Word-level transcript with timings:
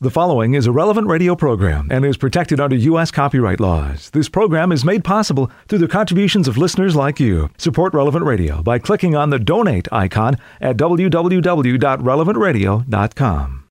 The 0.00 0.12
following 0.12 0.54
is 0.54 0.68
a 0.68 0.70
relevant 0.70 1.08
radio 1.08 1.34
program 1.34 1.88
and 1.90 2.04
is 2.04 2.16
protected 2.16 2.60
under 2.60 2.76
U.S. 2.76 3.10
copyright 3.10 3.58
laws. 3.58 4.10
This 4.10 4.28
program 4.28 4.70
is 4.70 4.84
made 4.84 5.02
possible 5.02 5.50
through 5.66 5.80
the 5.80 5.88
contributions 5.88 6.46
of 6.46 6.56
listeners 6.56 6.94
like 6.94 7.18
you. 7.18 7.50
Support 7.58 7.94
Relevant 7.94 8.24
Radio 8.24 8.62
by 8.62 8.78
clicking 8.78 9.16
on 9.16 9.30
the 9.30 9.40
donate 9.40 9.88
icon 9.90 10.36
at 10.60 10.76
www.relevantradio.com. 10.76 13.64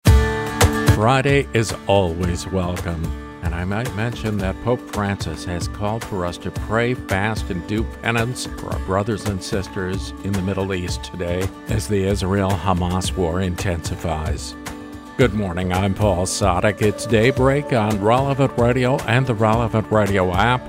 Friday 0.96 1.48
is 1.54 1.74
always 1.88 2.46
welcome, 2.48 3.06
and 3.44 3.56
I 3.56 3.64
might 3.64 3.96
mention 3.96 4.38
that 4.40 4.62
Pope 4.66 4.82
Francis 4.92 5.46
has 5.46 5.70
called 5.70 6.04
for 6.04 6.26
us 6.26 6.38
to 6.40 6.52
pray, 6.52 6.94
fast, 6.94 7.50
and 7.50 7.66
do 7.68 7.86
penance 8.02 8.48
for 8.58 8.74
our 8.74 8.80
brothers 8.80 9.28
and 9.28 9.42
sisters 9.42 10.12
in 10.26 10.34
the 10.34 10.42
Middle 10.42 10.74
East 10.74 11.06
today 11.06 11.48
as 11.70 11.88
the 11.88 12.04
Israel 12.04 12.52
Hamas 12.52 13.16
war 13.16 13.40
intensifies. 13.40 14.58
Good 15.18 15.34
morning, 15.34 15.74
I'm 15.74 15.96
Paul 15.96 16.28
Sadek. 16.28 16.84
It's 16.84 17.08
daybreak 17.08 17.74
on 17.74 18.00
Relevant 18.00 18.56
Radio 18.56 18.98
and 19.08 19.26
the 19.26 19.34
Relevant 19.34 19.92
Radio 19.92 20.32
app. 20.32 20.62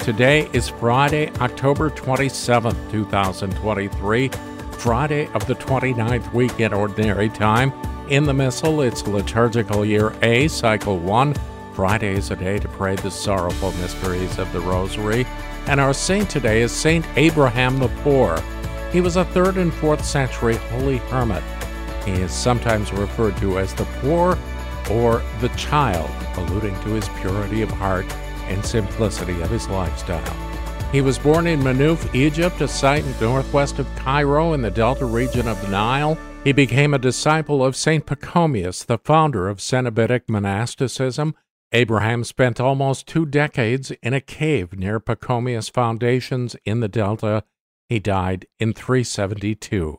Today 0.00 0.50
is 0.52 0.68
Friday, 0.68 1.30
October 1.36 1.88
27th, 1.88 2.90
2023, 2.90 4.28
Friday 4.72 5.28
of 5.34 5.46
the 5.46 5.54
29th 5.54 6.34
week 6.34 6.58
in 6.58 6.74
Ordinary 6.74 7.28
Time. 7.28 7.72
In 8.08 8.24
the 8.24 8.34
Missal, 8.34 8.80
it's 8.80 9.06
liturgical 9.06 9.84
year 9.84 10.12
A, 10.22 10.48
cycle 10.48 10.98
1. 10.98 11.36
Friday 11.72 12.14
is 12.16 12.32
a 12.32 12.36
day 12.36 12.58
to 12.58 12.66
pray 12.70 12.96
the 12.96 13.08
sorrowful 13.08 13.70
mysteries 13.74 14.36
of 14.36 14.52
the 14.52 14.60
Rosary. 14.62 15.24
And 15.68 15.78
our 15.78 15.94
saint 15.94 16.28
today 16.28 16.62
is 16.62 16.72
Saint 16.72 17.06
Abraham 17.14 17.78
the 17.78 17.86
Poor. 18.02 18.42
He 18.90 19.00
was 19.00 19.16
a 19.16 19.24
3rd 19.26 19.58
and 19.58 19.72
4th 19.72 20.02
century 20.02 20.56
holy 20.56 20.96
hermit 20.96 21.44
he 21.44 21.61
is 22.06 22.32
sometimes 22.32 22.92
referred 22.92 23.36
to 23.38 23.58
as 23.58 23.74
the 23.74 23.84
poor 24.00 24.38
or 24.90 25.22
the 25.40 25.48
child, 25.56 26.10
alluding 26.36 26.74
to 26.82 26.90
his 26.90 27.08
purity 27.20 27.62
of 27.62 27.70
heart 27.70 28.06
and 28.48 28.64
simplicity 28.64 29.40
of 29.40 29.50
his 29.50 29.68
lifestyle. 29.68 30.52
He 30.92 31.00
was 31.00 31.18
born 31.18 31.46
in 31.46 31.60
Menuf, 31.60 32.14
Egypt, 32.14 32.60
a 32.60 32.68
site 32.68 33.04
northwest 33.20 33.78
of 33.78 33.86
Cairo 33.96 34.52
in 34.52 34.60
the 34.60 34.70
delta 34.70 35.06
region 35.06 35.48
of 35.48 35.60
the 35.62 35.68
Nile. 35.68 36.18
He 36.44 36.52
became 36.52 36.92
a 36.92 36.98
disciple 36.98 37.64
of 37.64 37.76
St. 37.76 38.04
Pachomius, 38.04 38.84
the 38.84 38.98
founder 38.98 39.48
of 39.48 39.58
Cenobitic 39.58 40.28
monasticism. 40.28 41.34
Abraham 41.72 42.24
spent 42.24 42.60
almost 42.60 43.06
two 43.06 43.24
decades 43.24 43.90
in 44.02 44.12
a 44.12 44.20
cave 44.20 44.76
near 44.76 45.00
Pachomius 45.00 45.70
foundations 45.70 46.56
in 46.66 46.80
the 46.80 46.88
delta. 46.88 47.44
He 47.88 47.98
died 47.98 48.46
in 48.58 48.74
372. 48.74 49.98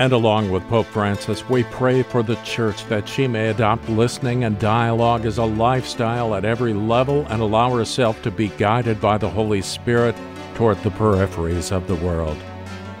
And 0.00 0.12
along 0.12 0.50
with 0.50 0.68
Pope 0.68 0.86
Francis, 0.86 1.48
we 1.48 1.64
pray 1.64 2.04
for 2.04 2.22
the 2.22 2.36
Church 2.36 2.84
that 2.86 3.08
she 3.08 3.26
may 3.26 3.48
adopt 3.48 3.88
listening 3.88 4.44
and 4.44 4.56
dialogue 4.60 5.26
as 5.26 5.38
a 5.38 5.44
lifestyle 5.44 6.36
at 6.36 6.44
every 6.44 6.72
level 6.72 7.26
and 7.30 7.42
allow 7.42 7.76
herself 7.76 8.22
to 8.22 8.30
be 8.30 8.48
guided 8.48 9.00
by 9.00 9.18
the 9.18 9.28
Holy 9.28 9.60
Spirit 9.60 10.14
toward 10.54 10.80
the 10.82 10.90
peripheries 10.90 11.72
of 11.72 11.88
the 11.88 11.96
world. 11.96 12.36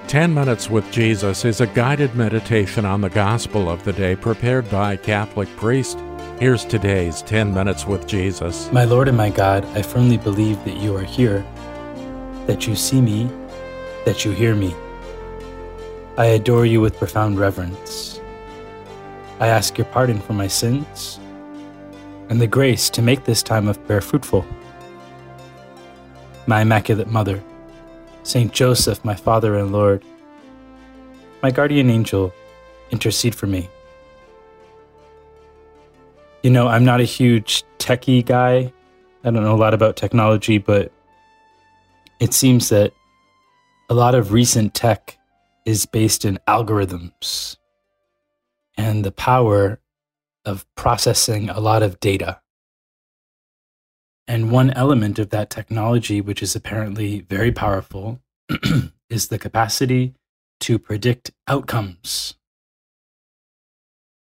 10 0.08 0.34
Minutes 0.34 0.68
with 0.68 0.90
Jesus 0.90 1.44
is 1.44 1.60
a 1.60 1.66
guided 1.68 2.16
meditation 2.16 2.84
on 2.84 3.00
the 3.00 3.10
gospel 3.10 3.68
of 3.68 3.84
the 3.84 3.92
day 3.92 4.16
prepared 4.16 4.68
by 4.68 4.94
a 4.94 4.98
Catholic 4.98 5.48
priest. 5.56 6.00
Here's 6.40 6.64
today's 6.64 7.22
10 7.22 7.54
Minutes 7.54 7.86
with 7.86 8.08
Jesus. 8.08 8.72
My 8.72 8.84
Lord 8.84 9.06
and 9.06 9.16
my 9.16 9.30
God, 9.30 9.64
I 9.76 9.82
firmly 9.82 10.16
believe 10.16 10.64
that 10.64 10.78
you 10.78 10.96
are 10.96 11.04
here, 11.04 11.46
that 12.46 12.66
you 12.66 12.74
see 12.74 13.00
me, 13.00 13.30
that 14.04 14.24
you 14.24 14.32
hear 14.32 14.56
me. 14.56 14.74
I 16.18 16.26
adore 16.26 16.66
you 16.66 16.80
with 16.80 16.98
profound 16.98 17.38
reverence. 17.38 18.20
I 19.38 19.46
ask 19.46 19.78
your 19.78 19.84
pardon 19.84 20.18
for 20.18 20.32
my 20.32 20.48
sins 20.48 21.20
and 22.28 22.40
the 22.40 22.46
grace 22.48 22.90
to 22.90 23.02
make 23.02 23.24
this 23.24 23.40
time 23.40 23.68
of 23.68 23.80
prayer 23.86 24.00
fruitful. 24.00 24.44
My 26.48 26.62
Immaculate 26.62 27.06
Mother, 27.06 27.40
Saint 28.24 28.52
Joseph, 28.52 29.04
my 29.04 29.14
Father 29.14 29.56
and 29.58 29.70
Lord, 29.70 30.04
my 31.40 31.52
guardian 31.52 31.88
angel, 31.88 32.34
intercede 32.90 33.36
for 33.36 33.46
me. 33.46 33.68
You 36.42 36.50
know, 36.50 36.66
I'm 36.66 36.84
not 36.84 37.00
a 37.00 37.04
huge 37.04 37.62
techie 37.78 38.26
guy. 38.26 38.72
I 39.22 39.30
don't 39.30 39.44
know 39.44 39.54
a 39.54 39.56
lot 39.56 39.72
about 39.72 39.94
technology, 39.94 40.58
but 40.58 40.90
it 42.18 42.34
seems 42.34 42.70
that 42.70 42.92
a 43.88 43.94
lot 43.94 44.16
of 44.16 44.32
recent 44.32 44.74
tech 44.74 45.17
is 45.68 45.84
based 45.84 46.24
in 46.24 46.38
algorithms 46.48 47.58
and 48.78 49.04
the 49.04 49.12
power 49.12 49.78
of 50.46 50.64
processing 50.76 51.50
a 51.50 51.60
lot 51.60 51.82
of 51.82 52.00
data. 52.00 52.40
And 54.26 54.50
one 54.50 54.70
element 54.70 55.18
of 55.18 55.28
that 55.28 55.50
technology, 55.50 56.22
which 56.22 56.42
is 56.42 56.56
apparently 56.56 57.20
very 57.20 57.52
powerful, 57.52 58.22
is 59.10 59.28
the 59.28 59.38
capacity 59.38 60.14
to 60.60 60.78
predict 60.78 61.32
outcomes. 61.46 62.34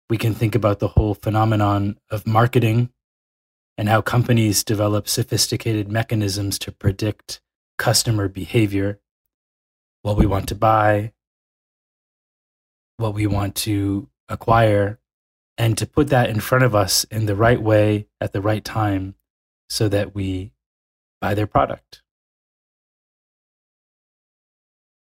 We 0.09 0.19
can 0.19 0.35
think 0.35 0.55
about 0.55 0.79
the 0.79 0.95
whole 0.95 1.15
phenomenon 1.15 1.99
of 2.09 2.25
marketing 2.25 2.91
and 3.77 3.89
how 3.89 4.01
companies 4.01 4.63
develop 4.63 5.09
sophisticated 5.09 5.91
mechanisms 5.91 6.57
to 6.61 6.71
predict 6.71 7.41
customer 7.79 8.29
behavior, 8.29 9.01
what 10.03 10.17
we 10.17 10.25
want 10.25 10.47
to 10.47 10.55
buy, 10.55 11.13
what 12.97 13.15
we 13.15 13.27
want 13.27 13.55
to 13.55 14.09
acquire 14.29 14.99
and 15.59 15.77
to 15.79 15.87
put 15.87 16.09
that 16.09 16.31
in 16.31 16.41
front 16.41 16.65
of 16.65 16.75
us 16.75 17.05
in 17.05 17.27
the 17.27 17.37
right 17.37 17.61
way 17.61 18.07
at 18.21 18.33
the 18.33 18.41
right 18.41 18.65
time 18.65 19.15
so 19.69 19.89
that 19.89 20.15
we 20.15 20.53
buy 21.21 21.35
their 21.35 21.47
product. 21.47 22.03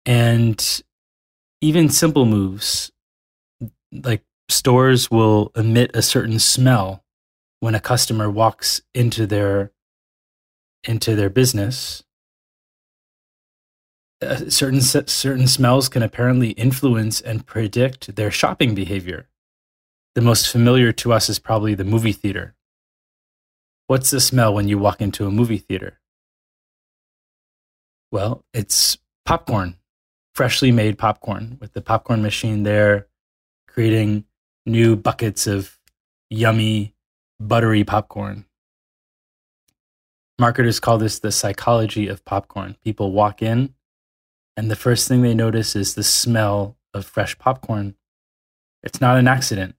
And 0.07 0.83
even 1.61 1.89
simple 1.89 2.25
moves 2.25 2.91
like 3.93 4.25
stores 4.49 5.11
will 5.11 5.53
emit 5.55 5.91
a 5.95 6.03
certain 6.03 6.39
smell 6.39 7.05
when 7.61 7.75
a 7.75 7.81
customer 7.81 8.31
walks 8.31 8.81
into 8.95 9.27
their 9.27 9.73
into 10.85 11.15
their 11.15 11.29
business 11.29 12.03
uh, 14.23 14.51
certain 14.51 14.81
certain 14.81 15.47
smells 15.47 15.89
can 15.89 16.03
apparently 16.03 16.51
influence 16.51 17.21
and 17.21 17.47
predict 17.47 18.17
their 18.17 18.31
shopping 18.31 18.75
behavior. 18.75 19.29
The 20.15 20.21
most 20.21 20.51
familiar 20.51 20.93
to 20.93 21.13
us 21.13 21.29
is 21.29 21.39
probably 21.39 21.75
the 21.75 21.85
movie 21.85 22.13
theater. 22.13 22.55
What's 23.87 24.11
the 24.11 24.21
smell 24.21 24.55
when 24.55 24.69
you 24.69 24.79
walk 24.79 25.01
into 25.01 25.27
a 25.27 25.31
movie 25.31 25.59
theater? 25.59 26.01
Well, 28.13 28.45
it's 28.53 28.99
popcorn, 29.25 29.77
freshly 30.35 30.73
made 30.73 30.99
popcorn 30.99 31.59
with 31.61 31.73
the 31.73 31.81
popcorn 31.81 32.23
machine 32.23 32.65
there, 32.65 33.07
creating 33.69 34.25
new 34.67 34.97
buckets 34.97 35.47
of 35.47 35.79
yummy, 36.29 36.95
buttery 37.39 37.85
popcorn. 37.85 38.45
Marketers 40.39 40.81
call 40.81 40.99
this 40.99 41.19
the 41.19 41.33
psychology 41.33 42.09
of 42.09 42.25
popcorn. 42.25 42.77
People 42.83 43.13
walk 43.13 43.43
in, 43.43 43.75
and 44.61 44.71
the 44.71 44.77
first 44.77 45.09
thing 45.09 45.23
they 45.23 45.33
notice 45.33 45.75
is 45.75 45.95
the 45.95 46.03
smell 46.03 46.77
of 46.93 47.07
fresh 47.07 47.39
popcorn. 47.39 47.95
It's 48.83 49.01
not 49.01 49.17
an 49.17 49.27
accident. 49.27 49.75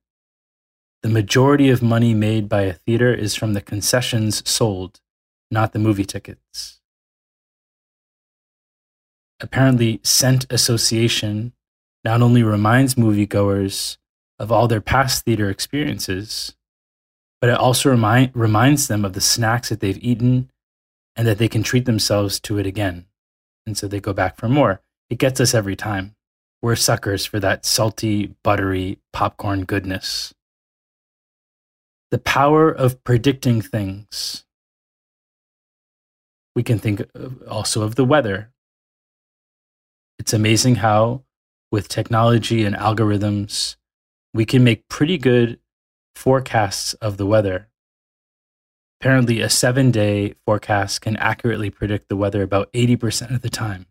The 1.04 1.08
majority 1.08 1.70
of 1.70 1.84
money 1.84 2.16
made 2.16 2.50
by 2.50 2.62
a 2.62 2.74
theater 2.74 3.14
is 3.14 3.36
from 3.36 3.54
the 3.54 3.62
concessions 3.62 4.42
sold, 4.50 5.00
not 5.52 5.74
the 5.74 5.78
movie 5.78 6.04
tickets. 6.04 6.82
Apparently, 9.40 10.00
scent 10.02 10.52
association 10.52 11.54
not 12.04 12.24
only 12.24 12.42
reminds 12.42 12.96
moviegoers 12.96 13.98
of 14.40 14.52
all 14.52 14.68
their 14.68 14.82
past 14.82 15.26
theater 15.26 15.52
experiences, 15.52 16.56
but 17.40 17.52
it 17.52 17.58
also 17.60 17.92
remind, 17.92 18.32
reminds 18.34 18.88
them 18.88 19.06
of 19.06 19.14
the 19.14 19.22
snacks 19.22 19.70
that 19.70 19.80
they've 19.80 20.04
eaten 20.04 20.50
and 21.16 21.28
that 21.28 21.38
they 21.38 21.48
can 21.48 21.62
treat 21.62 21.86
themselves 21.86 22.40
to 22.40 22.58
it 22.58 22.66
again. 22.66 23.06
And 23.66 23.78
so 23.78 23.88
they 23.88 24.00
go 24.00 24.14
back 24.14 24.38
for 24.38 24.50
more. 24.50 24.82
It 25.10 25.18
gets 25.20 25.40
us 25.40 25.54
every 25.54 25.76
time. 25.76 26.16
We're 26.62 26.76
suckers 26.76 27.26
for 27.26 27.40
that 27.40 27.66
salty, 27.66 28.36
buttery 28.44 29.00
popcorn 29.14 29.66
goodness. 29.66 30.34
the 32.12 32.20
power 32.20 32.70
of 32.70 33.04
predicting 33.04 33.62
things. 33.62 34.46
We 36.56 36.64
can 36.64 36.78
think 36.78 37.04
also 37.50 37.82
of 37.82 37.96
the 37.96 38.06
weather. 38.06 38.52
It's 40.20 40.34
amazing 40.34 40.76
how, 40.76 41.24
with 41.72 41.88
technology 41.88 42.66
and 42.66 42.76
algorithms, 42.76 43.78
we 44.34 44.46
can 44.46 44.64
make 44.64 44.90
pretty 44.90 45.18
good 45.18 45.60
forecasts 46.16 46.94
of 46.96 47.16
the 47.18 47.26
weather. 47.26 47.70
Apparently, 49.02 49.42
a 49.42 49.50
seven 49.50 49.90
day 49.90 50.36
forecast 50.46 51.02
can 51.02 51.18
accurately 51.18 51.72
predict 51.72 52.08
the 52.08 52.16
weather 52.16 52.44
about 52.44 52.72
80% 52.72 53.34
of 53.34 53.42
the 53.42 53.50
time. 53.50 53.88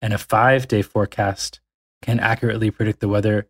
And 0.00 0.12
a 0.12 0.18
five 0.18 0.68
day 0.68 0.80
forecast 0.80 1.58
can 2.00 2.20
accurately 2.20 2.70
predict 2.70 3.00
the 3.00 3.08
weather 3.08 3.48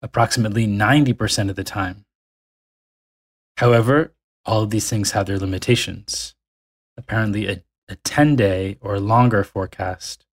approximately 0.00 0.66
90% 0.66 1.50
of 1.50 1.56
the 1.56 1.64
time. 1.64 2.06
However, 3.58 4.14
all 4.46 4.62
of 4.62 4.70
these 4.70 4.88
things 4.88 5.10
have 5.10 5.26
their 5.26 5.38
limitations. 5.38 6.34
Apparently, 6.96 7.46
a, 7.46 7.62
a 7.86 7.96
10 7.96 8.36
day 8.36 8.78
or 8.80 8.98
longer 8.98 9.44
forecast 9.44 10.24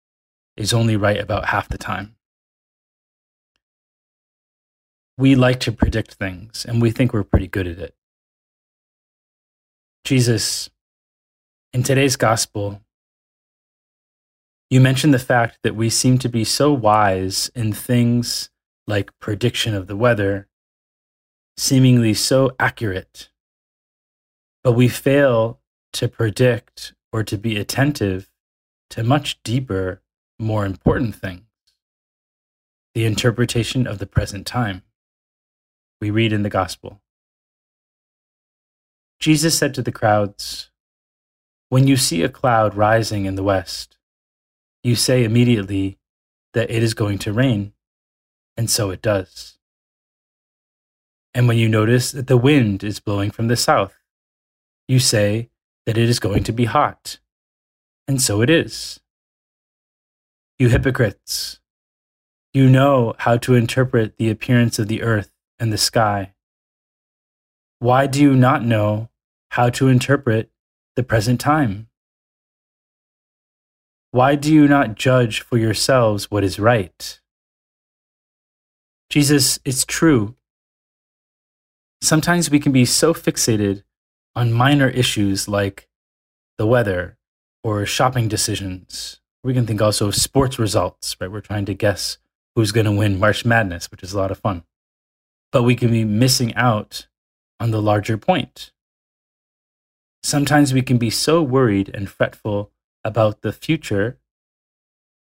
is 0.56 0.73
only 0.73 0.95
right 0.95 1.19
about 1.19 1.47
half 1.47 1.68
the 1.68 1.77
time. 1.77 2.15
We 5.18 5.35
like 5.35 5.59
to 5.62 5.73
predict 5.73 6.13
things, 6.13 6.63
and 6.63 6.81
we 6.81 6.91
think 6.91 7.12
we're 7.12 7.23
pretty 7.23 7.47
good 7.47 7.68
at 7.68 7.80
it. 7.80 7.94
Jesus, 10.07 10.69
in 11.74 11.83
today's 11.83 12.15
gospel, 12.15 12.80
you 14.69 14.80
mentioned 14.80 15.13
the 15.13 15.19
fact 15.19 15.57
that 15.63 15.75
we 15.75 15.89
seem 15.89 16.18
to 16.19 16.30
be 16.30 16.45
so 16.45 16.71
wise 16.71 17.51
in 17.54 17.74
things 17.74 18.50
like 18.88 19.12
prediction 19.19 19.75
of 19.75 19.88
the 19.88 19.98
weather, 19.98 20.48
seemingly 21.57 22.13
so 22.13 22.56
accurate, 22.57 23.30
but 24.63 24.71
we 24.71 24.88
fail 24.88 25.59
to 25.92 26.07
predict 26.07 26.94
or 27.12 27.21
to 27.25 27.38
be 27.38 27.57
attentive 27.57 28.31
to 28.92 29.04
much 29.04 29.44
deeper, 29.44 30.01
more 30.39 30.65
important 30.65 31.15
things 31.15 31.42
the 32.95 33.04
interpretation 33.04 33.86
of 33.86 33.98
the 33.98 34.07
present 34.07 34.48
time. 34.48 34.83
We 36.00 36.12
read 36.12 36.31
in 36.31 36.44
the 36.44 36.50
gospel. 36.50 37.01
Jesus 39.19 39.57
said 39.57 39.73
to 39.73 39.81
the 39.81 39.91
crowds, 39.91 40.69
When 41.69 41.87
you 41.87 41.97
see 41.97 42.21
a 42.21 42.29
cloud 42.29 42.75
rising 42.75 43.25
in 43.25 43.35
the 43.35 43.43
west, 43.43 43.97
you 44.83 44.95
say 44.95 45.23
immediately 45.23 45.97
that 46.53 46.69
it 46.69 46.83
is 46.83 46.93
going 46.93 47.17
to 47.19 47.33
rain, 47.33 47.73
and 48.55 48.69
so 48.69 48.89
it 48.91 49.01
does. 49.01 49.57
And 51.33 51.47
when 51.47 51.57
you 51.57 51.67
notice 51.67 52.11
that 52.11 52.27
the 52.27 52.37
wind 52.37 52.83
is 52.83 52.99
blowing 52.99 53.31
from 53.31 53.47
the 53.47 53.55
south, 53.55 53.95
you 54.87 54.99
say 54.99 55.49
that 55.85 55.97
it 55.97 56.09
is 56.09 56.19
going 56.19 56.43
to 56.43 56.51
be 56.51 56.65
hot, 56.65 57.19
and 58.07 58.21
so 58.21 58.41
it 58.41 58.49
is. 58.49 58.99
You 60.59 60.69
hypocrites, 60.69 61.59
you 62.53 62.69
know 62.69 63.13
how 63.19 63.37
to 63.37 63.55
interpret 63.55 64.17
the 64.17 64.29
appearance 64.29 64.79
of 64.79 64.87
the 64.87 65.03
earth 65.03 65.31
and 65.59 65.71
the 65.73 65.77
sky 65.77 66.33
why 67.79 68.07
do 68.07 68.21
you 68.21 68.35
not 68.35 68.63
know 68.63 69.09
how 69.50 69.69
to 69.69 69.88
interpret 69.88 70.50
the 70.95 71.03
present 71.03 71.39
time? 71.39 71.88
Why 74.12 74.35
do 74.35 74.53
you 74.53 74.68
not 74.68 74.95
judge 74.95 75.41
for 75.41 75.57
yourselves 75.57 76.31
what 76.31 76.44
is 76.44 76.59
right? 76.59 77.19
Jesus, 79.09 79.59
it's 79.63 79.85
true. 79.85 80.35
Sometimes 82.01 82.50
we 82.50 82.59
can 82.59 82.71
be 82.71 82.85
so 82.85 83.13
fixated 83.13 83.83
on 84.35 84.53
minor 84.53 84.88
issues 84.89 85.47
like 85.47 85.88
the 86.57 86.65
weather 86.65 87.18
or 87.63 87.85
shopping 87.85 88.27
decisions. 88.27 89.19
We 89.44 89.53
can 89.53 89.65
think 89.65 89.81
also 89.81 90.07
of 90.07 90.15
sports 90.15 90.59
results, 90.59 91.15
right? 91.19 91.31
We're 91.31 91.41
trying 91.41 91.65
to 91.65 91.73
guess 91.73 92.18
who's 92.56 92.71
going 92.71 92.85
to 92.85 92.91
win 92.91 93.19
March 93.19 93.45
Madness, 93.45 93.91
which 93.91 94.03
is 94.03 94.13
a 94.13 94.18
lot 94.18 94.31
of 94.31 94.39
fun. 94.39 94.63
But 95.51 95.63
we 95.63 95.75
can 95.75 95.91
be 95.91 96.03
missing 96.03 96.53
out 96.56 97.07
on 97.59 97.71
the 97.71 97.81
larger 97.81 98.18
point. 98.18 98.71
Sometimes 100.24 100.74
we 100.74 100.81
can 100.81 100.98
be 100.98 101.09
so 101.09 101.42
worried 101.42 101.89
and 101.94 102.09
fretful 102.09 102.71
about 103.04 103.42
the 103.42 103.54
future 103.54 104.18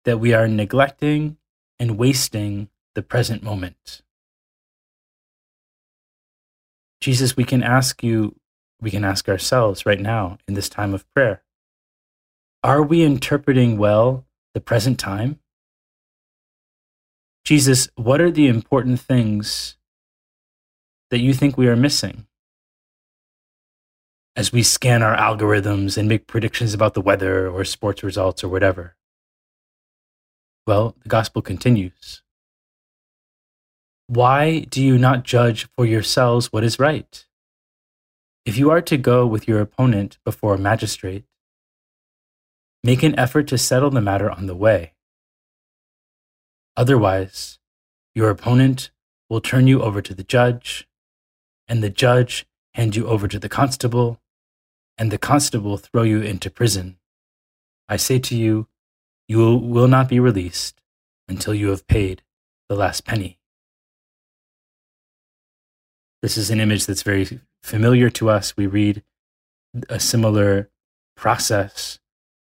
that 0.03 0.19
we 0.19 0.33
are 0.33 0.47
neglecting 0.47 1.37
and 1.79 1.97
wasting 1.97 2.69
the 2.95 3.01
present 3.01 3.43
moment. 3.43 4.01
Jesus, 7.01 7.37
we 7.37 7.43
can 7.43 7.61
ask 7.61 8.01
you, 8.03 8.35
we 8.81 8.89
can 8.89 9.03
ask 9.03 9.29
ourselves 9.29 9.85
right 9.85 9.99
now 9.99 10.37
in 10.47 10.53
this 10.53 10.69
time 10.69 10.93
of 10.93 11.05
prayer 11.13 11.43
Are 12.63 12.81
we 12.81 13.03
interpreting 13.03 13.77
well 13.77 14.25
the 14.53 14.61
present 14.61 14.97
time? 14.97 15.39
Jesus, 17.43 17.89
what 17.95 18.21
are 18.21 18.31
the 18.31 18.47
important 18.47 18.99
things 18.99 19.77
that 21.11 21.19
you 21.19 21.33
think 21.33 21.57
we 21.57 21.67
are 21.67 21.75
missing? 21.75 22.27
As 24.35 24.51
we 24.51 24.63
scan 24.63 25.01
our 25.01 25.15
algorithms 25.15 25.97
and 25.97 26.09
make 26.09 26.27
predictions 26.27 26.73
about 26.73 26.93
the 26.93 27.01
weather 27.01 27.47
or 27.47 27.63
sports 27.63 28.03
results 28.03 28.43
or 28.43 28.49
whatever. 28.49 28.95
Well, 30.67 30.95
the 31.03 31.09
gospel 31.09 31.41
continues. 31.41 32.21
Why 34.07 34.59
do 34.59 34.83
you 34.83 34.97
not 34.97 35.23
judge 35.23 35.67
for 35.75 35.85
yourselves 35.85 36.51
what 36.51 36.63
is 36.63 36.79
right? 36.79 37.25
If 38.45 38.57
you 38.57 38.69
are 38.69 38.81
to 38.81 38.97
go 38.97 39.25
with 39.25 39.47
your 39.47 39.59
opponent 39.61 40.19
before 40.23 40.53
a 40.53 40.59
magistrate, 40.59 41.23
make 42.83 43.01
an 43.01 43.17
effort 43.17 43.47
to 43.47 43.57
settle 43.57 43.89
the 43.89 44.01
matter 44.01 44.29
on 44.29 44.45
the 44.45 44.55
way. 44.55 44.93
Otherwise, 46.77 47.57
your 48.13 48.29
opponent 48.29 48.91
will 49.29 49.41
turn 49.41 49.65
you 49.65 49.81
over 49.81 50.01
to 50.01 50.13
the 50.13 50.23
judge, 50.23 50.87
and 51.67 51.83
the 51.83 51.89
judge 51.89 52.45
hand 52.73 52.95
you 52.95 53.07
over 53.07 53.27
to 53.27 53.39
the 53.39 53.49
constable, 53.49 54.19
and 54.97 55.11
the 55.11 55.17
constable 55.17 55.77
throw 55.77 56.03
you 56.03 56.21
into 56.21 56.49
prison. 56.49 56.97
I 57.87 57.97
say 57.97 58.19
to 58.19 58.35
you, 58.35 58.67
you 59.27 59.55
will 59.57 59.87
not 59.87 60.09
be 60.09 60.19
released 60.19 60.81
until 61.27 61.53
you 61.53 61.69
have 61.69 61.87
paid 61.87 62.21
the 62.69 62.75
last 62.75 63.05
penny. 63.05 63.39
This 66.21 66.37
is 66.37 66.49
an 66.49 66.59
image 66.59 66.85
that's 66.85 67.03
very 67.03 67.39
familiar 67.63 68.09
to 68.11 68.29
us. 68.29 68.57
We 68.57 68.67
read 68.67 69.03
a 69.89 69.99
similar 69.99 70.69
process 71.15 71.99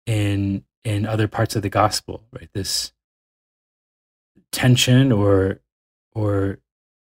in 0.06 0.64
in 0.84 1.06
other 1.06 1.28
parts 1.28 1.54
of 1.54 1.62
the 1.62 1.68
gospel, 1.68 2.24
right? 2.32 2.48
This 2.54 2.92
tension 4.52 5.12
or 5.12 5.60
or 6.14 6.58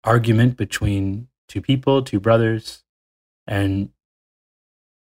argument 0.05 0.57
between 0.57 1.29
two 1.49 1.61
people, 1.61 2.03
two 2.03 2.21
brothers, 2.21 2.85
and 3.47 3.91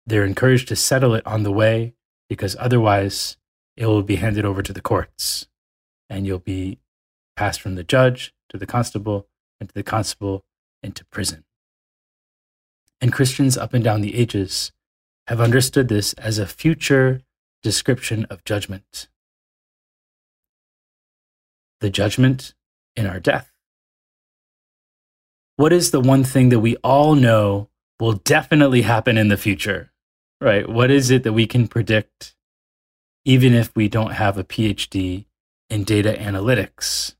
they're 0.06 0.24
encouraged 0.24 0.68
to 0.68 0.76
settle 0.76 1.14
it 1.14 1.26
on 1.26 1.42
the 1.42 1.52
way 1.52 1.94
because 2.28 2.56
otherwise 2.58 3.36
it 3.76 3.86
will 3.86 4.02
be 4.02 4.16
handed 4.16 4.44
over 4.44 4.62
to 4.62 4.72
the 4.72 4.80
courts 4.80 5.46
and 6.10 6.26
you'll 6.26 6.38
be 6.38 6.78
passed 7.36 7.60
from 7.60 7.74
the 7.74 7.84
judge 7.84 8.34
to 8.48 8.58
the 8.58 8.66
constable 8.66 9.26
and 9.58 9.68
to 9.68 9.74
the 9.74 9.82
constable 9.82 10.44
into 10.82 11.04
prison. 11.06 11.44
And 13.00 13.12
Christians 13.12 13.56
up 13.56 13.74
and 13.74 13.82
down 13.82 14.00
the 14.00 14.14
ages 14.14 14.72
have 15.26 15.40
understood 15.40 15.88
this 15.88 16.12
as 16.14 16.38
a 16.38 16.46
future 16.46 17.22
description 17.62 18.26
of 18.26 18.44
judgment. 18.44 19.08
The 21.80 21.90
judgment 21.90 22.54
in 22.94 23.06
our 23.06 23.20
death 23.20 23.53
what 25.56 25.72
is 25.72 25.90
the 25.90 26.00
one 26.00 26.24
thing 26.24 26.48
that 26.48 26.60
we 26.60 26.76
all 26.76 27.14
know 27.14 27.68
will 28.00 28.14
definitely 28.14 28.82
happen 28.82 29.16
in 29.16 29.28
the 29.28 29.36
future? 29.36 29.92
Right? 30.40 30.68
What 30.68 30.90
is 30.90 31.10
it 31.10 31.22
that 31.22 31.32
we 31.32 31.46
can 31.46 31.68
predict 31.68 32.34
even 33.24 33.54
if 33.54 33.74
we 33.74 33.88
don't 33.88 34.12
have 34.12 34.36
a 34.36 34.44
PhD 34.44 35.26
in 35.70 35.84
data 35.84 36.12
analytics? 36.12 37.14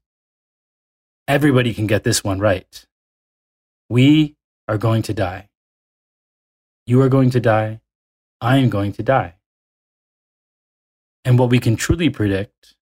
Everybody 1.27 1.73
can 1.73 1.87
get 1.87 2.05
this 2.05 2.23
one 2.23 2.39
right. 2.41 2.85
We 3.89 4.37
are 4.69 4.79
going 4.79 5.03
to 5.03 5.15
die. 5.15 5.49
You 6.87 7.01
are 7.01 7.09
going 7.09 7.31
to 7.31 7.41
die. 7.41 7.81
I 8.41 8.59
am 8.59 8.69
going 8.69 8.93
to 8.93 9.03
die. 9.03 9.37
And 11.25 11.39
what 11.39 11.49
we 11.49 11.59
can 11.59 11.77
truly 11.77 12.11
predict 12.11 12.75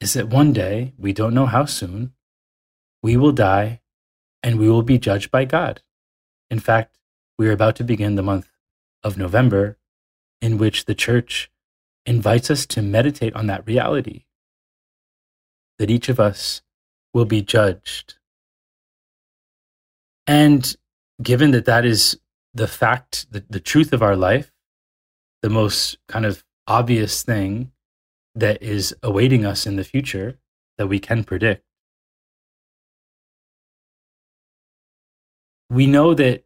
is 0.00 0.12
that 0.12 0.28
one 0.28 0.52
day, 0.52 0.92
we 0.98 1.12
don't 1.12 1.34
know 1.34 1.46
how 1.46 1.64
soon, 1.64 2.12
we 3.02 3.16
will 3.16 3.32
die 3.32 3.81
and 4.42 4.58
we 4.58 4.68
will 4.68 4.82
be 4.82 4.98
judged 4.98 5.30
by 5.30 5.44
God. 5.44 5.82
In 6.50 6.58
fact, 6.58 6.98
we 7.38 7.48
are 7.48 7.52
about 7.52 7.76
to 7.76 7.84
begin 7.84 8.14
the 8.14 8.22
month 8.22 8.48
of 9.02 9.16
November, 9.18 9.78
in 10.40 10.58
which 10.58 10.84
the 10.84 10.94
church 10.94 11.50
invites 12.04 12.50
us 12.50 12.66
to 12.66 12.82
meditate 12.82 13.34
on 13.34 13.46
that 13.46 13.66
reality 13.66 14.24
that 15.78 15.90
each 15.90 16.08
of 16.08 16.20
us 16.20 16.62
will 17.14 17.24
be 17.24 17.42
judged. 17.42 18.14
And 20.26 20.76
given 21.22 21.50
that 21.52 21.64
that 21.64 21.84
is 21.84 22.18
the 22.54 22.68
fact, 22.68 23.26
the, 23.30 23.44
the 23.48 23.60
truth 23.60 23.92
of 23.92 24.02
our 24.02 24.16
life, 24.16 24.52
the 25.42 25.50
most 25.50 25.98
kind 26.06 26.24
of 26.24 26.44
obvious 26.66 27.22
thing 27.22 27.72
that 28.34 28.62
is 28.62 28.94
awaiting 29.02 29.44
us 29.44 29.66
in 29.66 29.76
the 29.76 29.84
future 29.84 30.38
that 30.78 30.86
we 30.86 30.98
can 30.98 31.24
predict, 31.24 31.64
we 35.72 35.86
know 35.86 36.12
that 36.12 36.44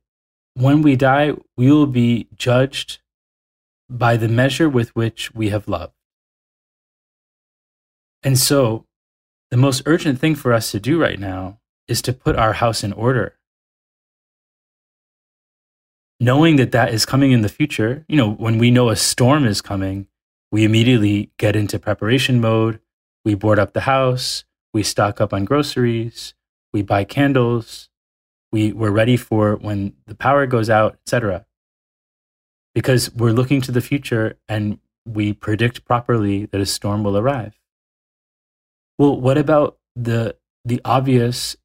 when 0.54 0.82
we 0.82 0.94
die, 0.94 1.32
we 1.56 1.70
will 1.70 1.86
be 1.86 2.28
judged 2.36 3.00
by 3.90 4.16
the 4.16 4.28
measure 4.28 4.68
with 4.68 4.94
which 4.94 5.34
we 5.34 5.48
have 5.48 5.66
loved. 5.66 5.94
And 8.22 8.38
so, 8.38 8.86
the 9.50 9.56
most 9.56 9.82
urgent 9.84 10.20
thing 10.20 10.36
for 10.36 10.52
us 10.52 10.70
to 10.70 10.80
do 10.80 11.00
right 11.00 11.18
now 11.18 11.58
is 11.88 12.00
to 12.02 12.12
put 12.12 12.36
our 12.36 12.54
house 12.54 12.84
in 12.84 12.92
order. 12.92 13.34
Knowing 16.20 16.56
that 16.56 16.72
that 16.72 16.94
is 16.94 17.04
coming 17.04 17.32
in 17.32 17.42
the 17.42 17.48
future, 17.48 18.04
you 18.08 18.16
know, 18.16 18.30
when 18.30 18.58
we 18.58 18.70
know 18.70 18.90
a 18.90 18.96
storm 18.96 19.44
is 19.44 19.60
coming, 19.60 20.06
we 20.52 20.64
immediately 20.64 21.30
get 21.36 21.56
into 21.56 21.78
preparation 21.80 22.40
mode. 22.40 22.78
We 23.24 23.34
board 23.34 23.58
up 23.58 23.72
the 23.72 23.82
house, 23.82 24.44
we 24.72 24.84
stock 24.84 25.20
up 25.20 25.32
on 25.32 25.44
groceries, 25.44 26.34
we 26.72 26.82
buy 26.82 27.02
candles, 27.02 27.88
we, 28.52 28.72
we're 28.72 28.90
ready 28.90 29.16
for 29.16 29.56
when 29.56 29.94
the 30.06 30.14
power 30.14 30.46
goes 30.46 30.70
out, 30.70 30.98
etc. 31.04 31.46
Because 32.74 33.12
we're 33.14 33.32
looking 33.32 33.60
to 33.62 33.72
the 33.72 33.80
future 33.80 34.38
and 34.48 34.78
we 35.06 35.32
predict 35.32 35.84
properly 35.84 36.46
that 36.46 36.60
a 36.60 36.66
storm 36.66 37.04
will 37.04 37.16
arrive. 37.16 37.58
Well, 38.98 39.20
what 39.20 39.38
about 39.38 39.78
the 39.94 40.36
the 40.64 40.80
obvious 40.84 41.56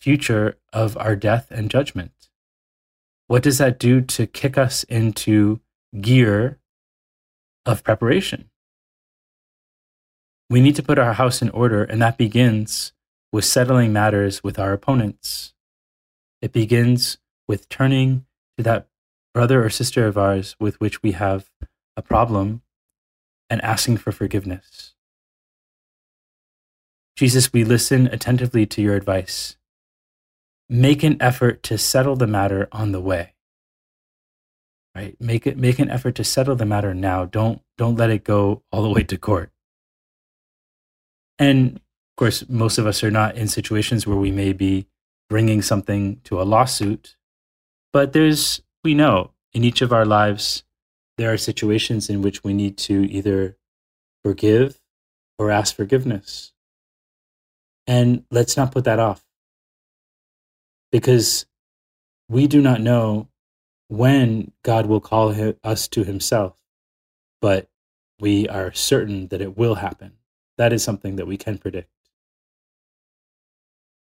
future 0.00 0.56
of 0.72 0.96
our 0.96 1.16
death 1.16 1.50
and 1.50 1.70
judgment? 1.70 2.12
What 3.26 3.42
does 3.42 3.58
that 3.58 3.78
do 3.78 4.00
to 4.00 4.26
kick 4.26 4.56
us 4.56 4.84
into 4.84 5.60
gear 6.00 6.58
of 7.64 7.82
preparation? 7.82 8.48
We 10.48 10.60
need 10.60 10.76
to 10.76 10.82
put 10.82 10.98
our 10.98 11.14
house 11.14 11.42
in 11.42 11.50
order, 11.50 11.82
and 11.82 12.00
that 12.00 12.16
begins 12.16 12.92
with 13.32 13.44
settling 13.44 13.92
matters 13.92 14.44
with 14.44 14.58
our 14.58 14.72
opponents. 14.72 15.52
It 16.42 16.52
begins 16.52 17.18
with 17.48 17.68
turning 17.68 18.26
to 18.56 18.64
that 18.64 18.88
brother 19.34 19.64
or 19.64 19.70
sister 19.70 20.06
of 20.06 20.16
ours 20.16 20.56
with 20.58 20.80
which 20.80 21.02
we 21.02 21.12
have 21.12 21.50
a 21.96 22.02
problem 22.02 22.62
and 23.48 23.62
asking 23.62 23.98
for 23.98 24.12
forgiveness. 24.12 24.94
Jesus, 27.16 27.52
we 27.52 27.64
listen 27.64 28.06
attentively 28.08 28.66
to 28.66 28.82
your 28.82 28.94
advice. 28.94 29.56
Make 30.68 31.02
an 31.02 31.16
effort 31.20 31.62
to 31.64 31.78
settle 31.78 32.16
the 32.16 32.26
matter 32.26 32.68
on 32.72 32.92
the 32.92 33.00
way. 33.00 33.34
Right? 34.94 35.16
Make 35.20 35.46
it 35.46 35.56
make 35.56 35.78
an 35.78 35.90
effort 35.90 36.14
to 36.16 36.24
settle 36.24 36.56
the 36.56 36.66
matter 36.66 36.94
now. 36.94 37.26
Don't 37.26 37.60
don't 37.76 37.96
let 37.96 38.10
it 38.10 38.24
go 38.24 38.62
all 38.72 38.82
the 38.82 38.90
way 38.90 39.02
to 39.04 39.18
court. 39.18 39.50
And 41.38 41.76
of 41.76 42.16
course, 42.16 42.48
most 42.48 42.78
of 42.78 42.86
us 42.86 43.04
are 43.04 43.10
not 43.10 43.36
in 43.36 43.48
situations 43.48 44.06
where 44.06 44.16
we 44.16 44.30
may 44.30 44.52
be 44.52 44.86
bringing 45.28 45.62
something 45.62 46.20
to 46.24 46.40
a 46.40 46.44
lawsuit, 46.44 47.16
but 47.92 48.12
there's 48.12 48.62
we 48.84 48.94
know 48.94 49.32
in 49.52 49.64
each 49.64 49.82
of 49.82 49.92
our 49.92 50.04
lives 50.04 50.62
there 51.18 51.32
are 51.32 51.38
situations 51.38 52.08
in 52.08 52.22
which 52.22 52.44
we 52.44 52.52
need 52.52 52.76
to 52.76 53.10
either 53.10 53.56
forgive 54.22 54.78
or 55.38 55.50
ask 55.50 55.74
forgiveness. 55.74 56.52
And 57.86 58.24
let's 58.30 58.56
not 58.56 58.72
put 58.72 58.84
that 58.84 58.98
off 58.98 59.24
because 60.90 61.46
we 62.28 62.46
do 62.46 62.60
not 62.60 62.80
know 62.80 63.28
when 63.88 64.52
God 64.62 64.86
will 64.86 65.00
call 65.00 65.34
us 65.62 65.88
to 65.88 66.04
himself, 66.04 66.60
but 67.40 67.68
we 68.18 68.48
are 68.48 68.72
certain 68.72 69.28
that 69.28 69.40
it 69.40 69.56
will 69.56 69.76
happen. 69.76 70.12
That 70.58 70.72
is 70.72 70.82
something 70.82 71.16
that 71.16 71.26
we 71.26 71.36
can 71.36 71.58
predict. 71.58 71.90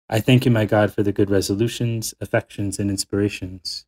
I 0.08 0.20
thank 0.20 0.44
you, 0.44 0.50
my 0.50 0.66
God, 0.66 0.92
for 0.92 1.02
the 1.02 1.12
good 1.12 1.30
resolutions, 1.30 2.14
affections, 2.20 2.78
and 2.78 2.90
inspirations 2.90 3.86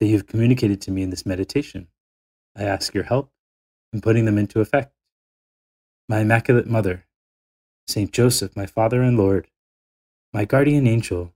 that 0.00 0.06
you 0.06 0.16
have 0.16 0.26
communicated 0.26 0.80
to 0.82 0.90
me 0.90 1.02
in 1.02 1.10
this 1.10 1.26
meditation. 1.26 1.88
I 2.56 2.62
ask 2.62 2.94
your 2.94 3.04
help 3.04 3.30
in 3.92 4.00
putting 4.00 4.24
them 4.24 4.38
into 4.38 4.60
effect. 4.60 4.92
My 6.08 6.20
Immaculate 6.20 6.66
Mother, 6.66 7.06
Saint 7.86 8.12
Joseph, 8.12 8.56
my 8.56 8.66
Father 8.66 9.02
and 9.02 9.18
Lord, 9.18 9.48
my 10.32 10.44
guardian 10.44 10.86
angel, 10.86 11.34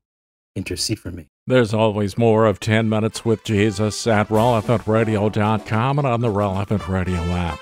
intercede 0.56 0.98
for 0.98 1.10
me. 1.10 1.28
There's 1.46 1.72
always 1.72 2.18
more 2.18 2.46
of 2.46 2.60
10 2.60 2.88
Minutes 2.88 3.24
with 3.24 3.44
Jesus 3.44 4.06
at 4.06 4.28
relevantradio.com 4.28 5.98
and 5.98 6.06
on 6.06 6.20
the 6.20 6.30
Relevant 6.30 6.88
Radio 6.88 7.20
app. 7.20 7.60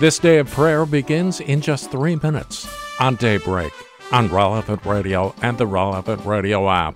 This 0.00 0.18
day 0.18 0.38
of 0.38 0.50
prayer 0.50 0.84
begins 0.84 1.40
in 1.40 1.60
just 1.60 1.90
three 1.90 2.16
minutes 2.16 2.66
on 3.00 3.16
Daybreak 3.16 3.72
on 4.14 4.28
Relevant 4.28 4.86
Radio 4.86 5.34
and 5.42 5.58
the 5.58 5.66
Relevant 5.66 6.24
Radio 6.24 6.70
app. 6.70 6.94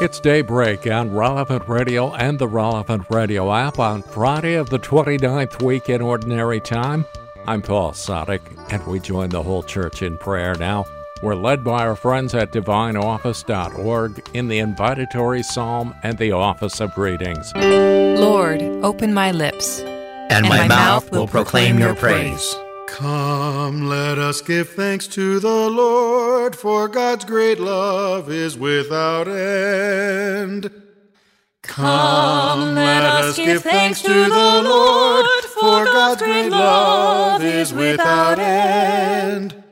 It's 0.00 0.20
daybreak 0.20 0.86
on 0.86 1.14
Relevant 1.14 1.68
Radio 1.68 2.14
and 2.14 2.38
the 2.38 2.48
Relevant 2.48 3.04
Radio 3.10 3.52
app 3.52 3.78
on 3.78 4.00
Friday 4.00 4.54
of 4.54 4.70
the 4.70 4.78
29th 4.78 5.62
week 5.62 5.90
in 5.90 6.00
Ordinary 6.00 6.60
Time. 6.60 7.04
I'm 7.46 7.60
Paul 7.60 7.92
Sadek, 7.92 8.40
and 8.72 8.86
we 8.86 9.00
join 9.00 9.28
the 9.28 9.42
whole 9.42 9.62
church 9.62 10.00
in 10.00 10.16
prayer 10.16 10.54
now. 10.54 10.86
We're 11.24 11.34
led 11.36 11.64
by 11.64 11.86
our 11.86 11.96
friends 11.96 12.34
at 12.34 12.52
divineoffice.org 12.52 14.28
in 14.34 14.48
the 14.48 14.58
invitatory 14.58 15.42
psalm 15.42 15.94
and 16.02 16.18
the 16.18 16.32
office 16.32 16.82
of 16.82 16.98
readings. 16.98 17.50
Lord, 17.54 18.60
open 18.60 19.14
my 19.14 19.30
lips, 19.30 19.80
and, 19.80 20.30
and 20.30 20.48
my, 20.50 20.58
my, 20.58 20.68
mouth 20.68 21.10
will 21.10 21.26
proclaim 21.26 21.78
your 21.78 21.94
praise. 21.94 22.54
Come, 22.88 23.88
let 23.88 24.18
us 24.18 24.42
give 24.42 24.68
thanks 24.68 25.06
to 25.08 25.40
the 25.40 25.70
Lord, 25.70 26.54
for 26.54 26.88
God's 26.88 27.24
great 27.24 27.58
love 27.58 28.30
is 28.30 28.58
without 28.58 29.26
end. 29.26 30.70
Come, 31.62 32.74
let 32.74 33.02
us 33.02 33.36
give 33.36 33.62
thanks 33.62 34.02
to 34.02 34.12
the 34.12 34.62
Lord, 34.62 35.26
for 35.58 35.86
God's 35.86 36.20
great 36.20 36.50
love 36.50 37.42
is 37.42 37.72
without 37.72 38.38
end. 38.38 39.63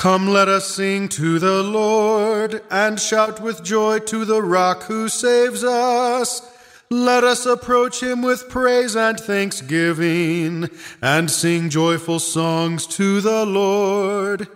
Come, 0.00 0.28
let 0.28 0.48
us 0.48 0.66
sing 0.66 1.10
to 1.10 1.38
the 1.38 1.62
Lord, 1.62 2.62
and 2.70 2.98
shout 2.98 3.38
with 3.38 3.62
joy 3.62 3.98
to 3.98 4.24
the 4.24 4.40
rock 4.40 4.84
who 4.84 5.10
saves 5.10 5.62
us. 5.62 6.40
Let 6.88 7.22
us 7.22 7.44
approach 7.44 8.02
him 8.02 8.22
with 8.22 8.48
praise 8.48 8.96
and 8.96 9.20
thanksgiving, 9.20 10.70
and 11.02 11.30
sing 11.30 11.68
joyful 11.68 12.18
songs 12.18 12.86
to 12.96 13.20
the 13.20 13.44
Lord. 13.44 14.48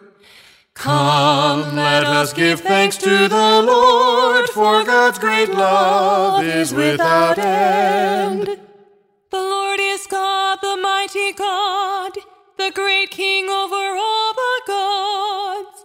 Come, 0.73 1.77
let 1.77 2.05
us 2.05 2.33
give 2.33 2.63
thanks 2.63 2.97
to 2.97 3.29
the 3.29 3.63
Lord, 3.67 4.49
for 4.49 4.83
God's 4.83 5.19
great 5.19 5.51
love 5.51 6.43
is 6.43 6.73
without 6.73 7.39
end. 7.39 8.47
The 9.31 9.41
Lord 9.41 9.79
is 9.79 10.07
God, 10.07 10.61
the 10.63 10.79
mighty 10.79 11.33
God, 11.33 12.13
the 12.57 12.71
great 12.75 13.11
King 13.11 13.49
over 13.49 13.75
all 13.75 14.33
the 14.35 14.61
gods. 14.67 15.85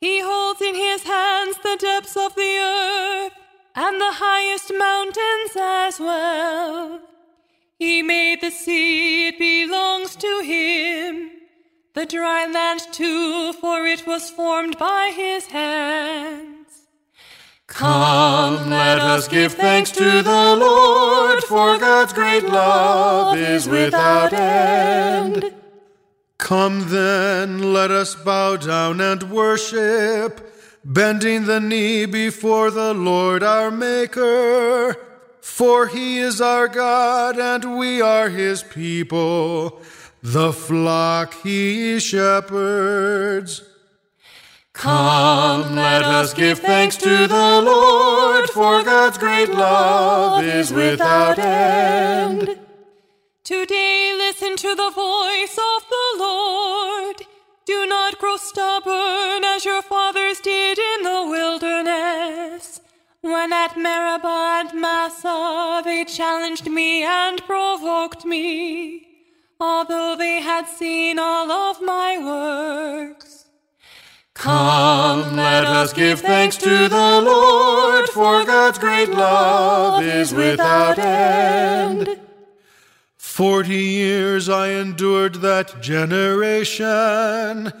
He 0.00 0.20
holds 0.20 0.60
in 0.60 0.74
his 0.74 1.02
hands 1.02 1.56
the 1.62 1.76
depths 1.80 2.16
of 2.16 2.34
the 2.34 2.58
earth 2.58 3.32
and 3.74 4.00
the 4.00 4.12
highest 4.12 4.72
mountains 4.76 5.56
as 5.56 5.98
well. 5.98 7.00
He 7.78 8.02
made 8.02 8.40
the 8.40 8.50
sea, 8.50 9.28
it 9.28 9.38
belongs 9.38 10.14
to 10.16 10.42
him. 10.44 11.30
The 11.94 12.06
dry 12.06 12.46
land 12.46 12.82
too, 12.92 13.52
for 13.54 13.86
it 13.86 14.06
was 14.06 14.30
formed 14.30 14.78
by 14.78 15.12
his 15.14 15.46
hands. 15.46 16.54
Come, 17.66 18.70
let 18.70 18.98
us 19.00 19.26
give 19.26 19.54
thanks 19.54 19.90
to 19.92 20.22
the 20.22 20.56
Lord, 20.56 21.42
for 21.44 21.78
God's 21.78 22.12
great 22.12 22.44
love 22.44 23.36
is 23.38 23.68
without 23.68 24.32
end. 24.32 25.54
Come 26.44 26.90
then, 26.90 27.72
let 27.72 27.90
us 27.90 28.14
bow 28.14 28.56
down 28.56 29.00
and 29.00 29.30
worship 29.30 30.52
bending 30.84 31.46
the 31.46 31.58
knee 31.58 32.04
before 32.04 32.70
the 32.70 32.92
Lord 32.92 33.42
our 33.42 33.70
Maker. 33.70 34.94
For 35.40 35.86
he 35.86 36.18
is 36.18 36.42
our 36.42 36.68
God, 36.68 37.38
and 37.38 37.78
we 37.78 38.02
are 38.02 38.28
his 38.28 38.62
people, 38.62 39.80
the 40.22 40.52
flock 40.52 41.32
he 41.42 41.98
shepherds. 41.98 43.62
Come, 44.74 45.76
let 45.76 46.02
us 46.02 46.34
give 46.34 46.58
thanks 46.58 46.98
to 46.98 47.26
the 47.26 47.62
Lord, 47.62 48.50
for 48.50 48.82
God's 48.82 49.16
great 49.16 49.48
love 49.48 50.44
is 50.44 50.70
without 50.74 51.38
end. 51.38 52.63
Today 53.44 54.14
listen 54.16 54.56
to 54.56 54.74
the 54.74 54.90
voice 54.90 55.58
of 55.58 55.84
the 55.90 56.18
Lord. 56.18 57.16
Do 57.66 57.84
not 57.84 58.18
grow 58.18 58.38
stubborn 58.38 59.44
as 59.44 59.66
your 59.66 59.82
fathers 59.82 60.40
did 60.40 60.78
in 60.78 61.02
the 61.02 61.26
wilderness. 61.28 62.80
When 63.20 63.52
at 63.52 63.76
Meribah 63.76 64.60
and 64.60 64.80
Massah 64.80 65.82
they 65.84 66.06
challenged 66.06 66.70
me 66.70 67.04
and 67.04 67.44
provoked 67.44 68.24
me, 68.24 69.08
although 69.60 70.16
they 70.16 70.40
had 70.40 70.66
seen 70.66 71.18
all 71.18 71.52
of 71.52 71.82
my 71.82 72.16
works. 72.16 73.44
Come, 74.32 75.36
let 75.36 75.66
us 75.66 75.92
give 75.92 76.20
thanks 76.20 76.56
to 76.56 76.88
the 76.88 77.20
Lord, 77.20 78.08
for 78.08 78.46
God's 78.46 78.78
great 78.78 79.10
love 79.10 80.02
is 80.02 80.32
without 80.32 80.98
end. 80.98 82.20
Forty 83.34 83.82
years 83.82 84.48
I 84.48 84.68
endured 84.68 85.42
that 85.42 85.82
generation. 85.82 87.72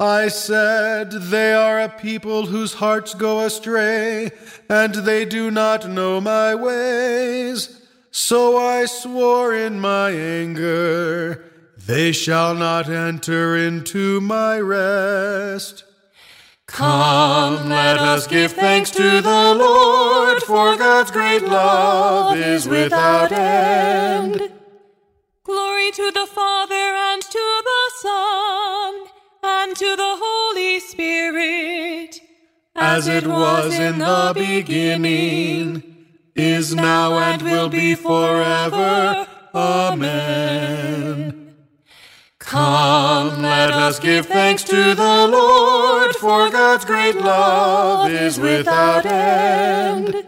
I 0.00 0.28
said, 0.28 1.10
They 1.10 1.52
are 1.52 1.80
a 1.80 1.90
people 1.90 2.46
whose 2.46 2.72
hearts 2.72 3.12
go 3.12 3.44
astray, 3.44 4.30
and 4.70 4.94
they 4.94 5.26
do 5.26 5.50
not 5.50 5.86
know 5.86 6.18
my 6.18 6.54
ways. 6.54 7.78
So 8.10 8.56
I 8.56 8.86
swore 8.86 9.54
in 9.54 9.80
my 9.80 10.12
anger, 10.12 11.44
They 11.76 12.12
shall 12.12 12.54
not 12.54 12.88
enter 12.88 13.54
into 13.54 14.18
my 14.22 14.60
rest. 14.60 15.84
Come, 16.64 17.68
let 17.68 17.98
us 17.98 18.26
give 18.26 18.52
thanks 18.52 18.90
to 18.92 19.20
the 19.20 19.54
Lord, 19.58 20.42
for 20.42 20.74
God's 20.78 21.10
great 21.10 21.42
love 21.42 22.38
is 22.38 22.66
without 22.66 23.30
end. 23.30 24.52
Glory 25.44 25.90
to 25.90 26.12
the 26.12 26.24
Father 26.24 26.74
and 26.74 27.20
to 27.20 27.62
the 27.64 27.90
Son 28.00 28.94
and 29.42 29.76
to 29.76 29.96
the 29.96 30.16
Holy 30.20 30.78
Spirit, 30.78 32.20
as 32.76 33.08
it 33.08 33.26
was 33.26 33.76
in 33.76 33.98
the 33.98 34.30
beginning, 34.36 35.82
is 36.36 36.76
now, 36.76 37.18
and 37.18 37.42
will 37.42 37.68
be 37.68 37.96
forever. 37.96 39.26
Amen. 39.52 41.56
Come, 42.38 43.42
let 43.42 43.72
us 43.72 43.98
give 43.98 44.26
thanks 44.26 44.62
to 44.62 44.94
the 44.94 45.26
Lord, 45.26 46.14
for 46.14 46.50
God's 46.50 46.84
great 46.84 47.16
love 47.16 48.12
is 48.12 48.38
without 48.38 49.06
end. 49.06 50.24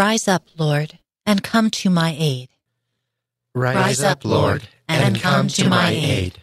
Rise 0.00 0.28
up, 0.28 0.44
Lord, 0.56 0.98
and 1.26 1.42
come 1.42 1.68
to 1.82 1.90
my 1.90 2.16
aid. 2.18 2.48
Rise, 3.54 4.02
up, 4.02 4.24
Lord, 4.24 4.66
and 4.88 5.20
come 5.20 5.48
to 5.48 5.68
my 5.68 5.90
aid. 5.90 6.40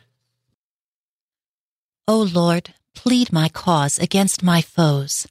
O 2.08 2.22
Lord, 2.22 2.76
plead 2.94 3.34
my 3.34 3.50
cause 3.50 3.98
against 3.98 4.44
my 4.44 4.62
foes. 4.62 5.26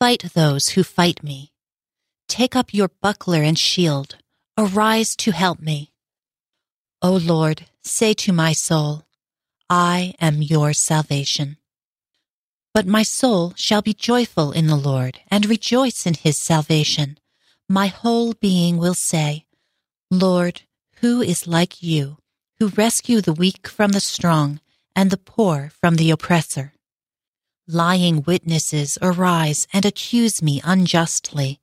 Fight 0.00 0.32
those 0.32 0.68
who 0.68 0.82
fight 0.82 1.22
me. 1.22 1.52
Take 2.26 2.56
up 2.56 2.72
your 2.72 2.88
buckler 3.02 3.42
and 3.42 3.58
shield. 3.58 4.16
Arise 4.56 5.14
to 5.16 5.32
help 5.32 5.60
me. 5.60 5.92
O 7.02 7.12
Lord, 7.12 7.66
say 7.82 8.14
to 8.14 8.32
my 8.32 8.54
soul, 8.54 9.04
I 9.68 10.14
am 10.22 10.40
your 10.40 10.72
salvation. 10.72 11.58
But 12.72 12.86
my 12.86 13.02
soul 13.02 13.52
shall 13.56 13.82
be 13.82 13.92
joyful 13.92 14.52
in 14.52 14.68
the 14.68 14.82
Lord 14.90 15.20
and 15.30 15.44
rejoice 15.44 16.06
in 16.06 16.14
his 16.14 16.38
salvation 16.38 17.18
my 17.68 17.88
whole 17.88 18.32
being 18.34 18.78
will 18.78 18.94
say, 18.94 19.44
Lord, 20.10 20.62
who 21.00 21.20
is 21.20 21.46
like 21.46 21.82
you, 21.82 22.16
who 22.58 22.68
rescue 22.68 23.20
the 23.20 23.32
weak 23.32 23.68
from 23.68 23.92
the 23.92 24.00
strong 24.00 24.60
and 24.96 25.10
the 25.10 25.18
poor 25.18 25.70
from 25.80 25.96
the 25.96 26.10
oppressor? 26.10 26.72
Lying 27.66 28.22
witnesses 28.22 28.96
arise 29.02 29.66
and 29.72 29.84
accuse 29.84 30.42
me 30.42 30.62
unjustly. 30.64 31.60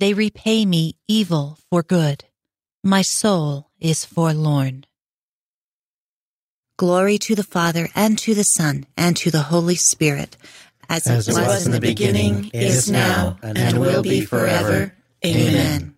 They 0.00 0.14
repay 0.14 0.64
me 0.64 0.96
evil 1.06 1.58
for 1.68 1.82
good. 1.82 2.24
My 2.82 3.02
soul 3.02 3.68
is 3.78 4.06
forlorn. 4.06 4.86
Glory 6.78 7.18
to 7.18 7.34
the 7.34 7.44
Father, 7.44 7.88
and 7.94 8.18
to 8.18 8.34
the 8.34 8.42
Son, 8.42 8.86
and 8.96 9.16
to 9.18 9.30
the 9.30 9.42
Holy 9.42 9.76
Spirit, 9.76 10.36
as, 10.88 11.06
as 11.06 11.28
it 11.28 11.34
was, 11.34 11.46
was 11.46 11.66
in 11.66 11.72
the 11.72 11.80
beginning, 11.80 12.50
is 12.54 12.90
now, 12.90 13.38
and 13.42 13.78
will 13.78 14.02
be 14.02 14.22
forever. 14.24 14.94
Amen. 15.24 15.94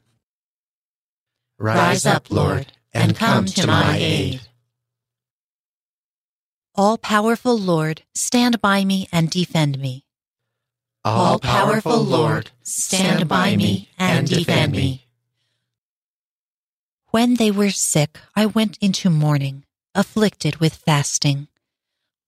Rise 1.58 2.04
up, 2.04 2.30
Lord, 2.30 2.72
and 2.92 3.16
come 3.16 3.46
to 3.46 3.66
my 3.66 3.96
aid. 3.96 4.40
All 6.74 6.98
powerful 6.98 7.56
Lord, 7.56 8.02
stand 8.14 8.60
by 8.60 8.84
me 8.84 9.08
and 9.12 9.30
defend 9.30 9.78
me. 9.78 10.04
All 11.04 11.38
powerful 11.38 12.02
Lord, 12.02 12.50
stand 12.62 13.28
by 13.28 13.56
me 13.56 13.90
and 13.98 14.28
defend 14.28 14.72
me. 14.72 15.06
When 17.10 17.34
they 17.34 17.50
were 17.50 17.70
sick, 17.70 18.18
I 18.34 18.46
went 18.46 18.76
into 18.80 19.08
mourning, 19.08 19.64
afflicted 19.94 20.56
with 20.56 20.74
fasting. 20.74 21.46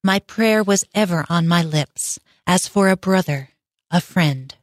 My 0.04 0.20
prayer 0.20 0.62
was 0.62 0.84
ever 0.94 1.26
on 1.28 1.48
my 1.48 1.62
lips, 1.62 2.20
as 2.46 2.68
for 2.68 2.88
a 2.88 2.96
brother, 2.96 3.50
a 3.90 4.00
friend. 4.00 4.54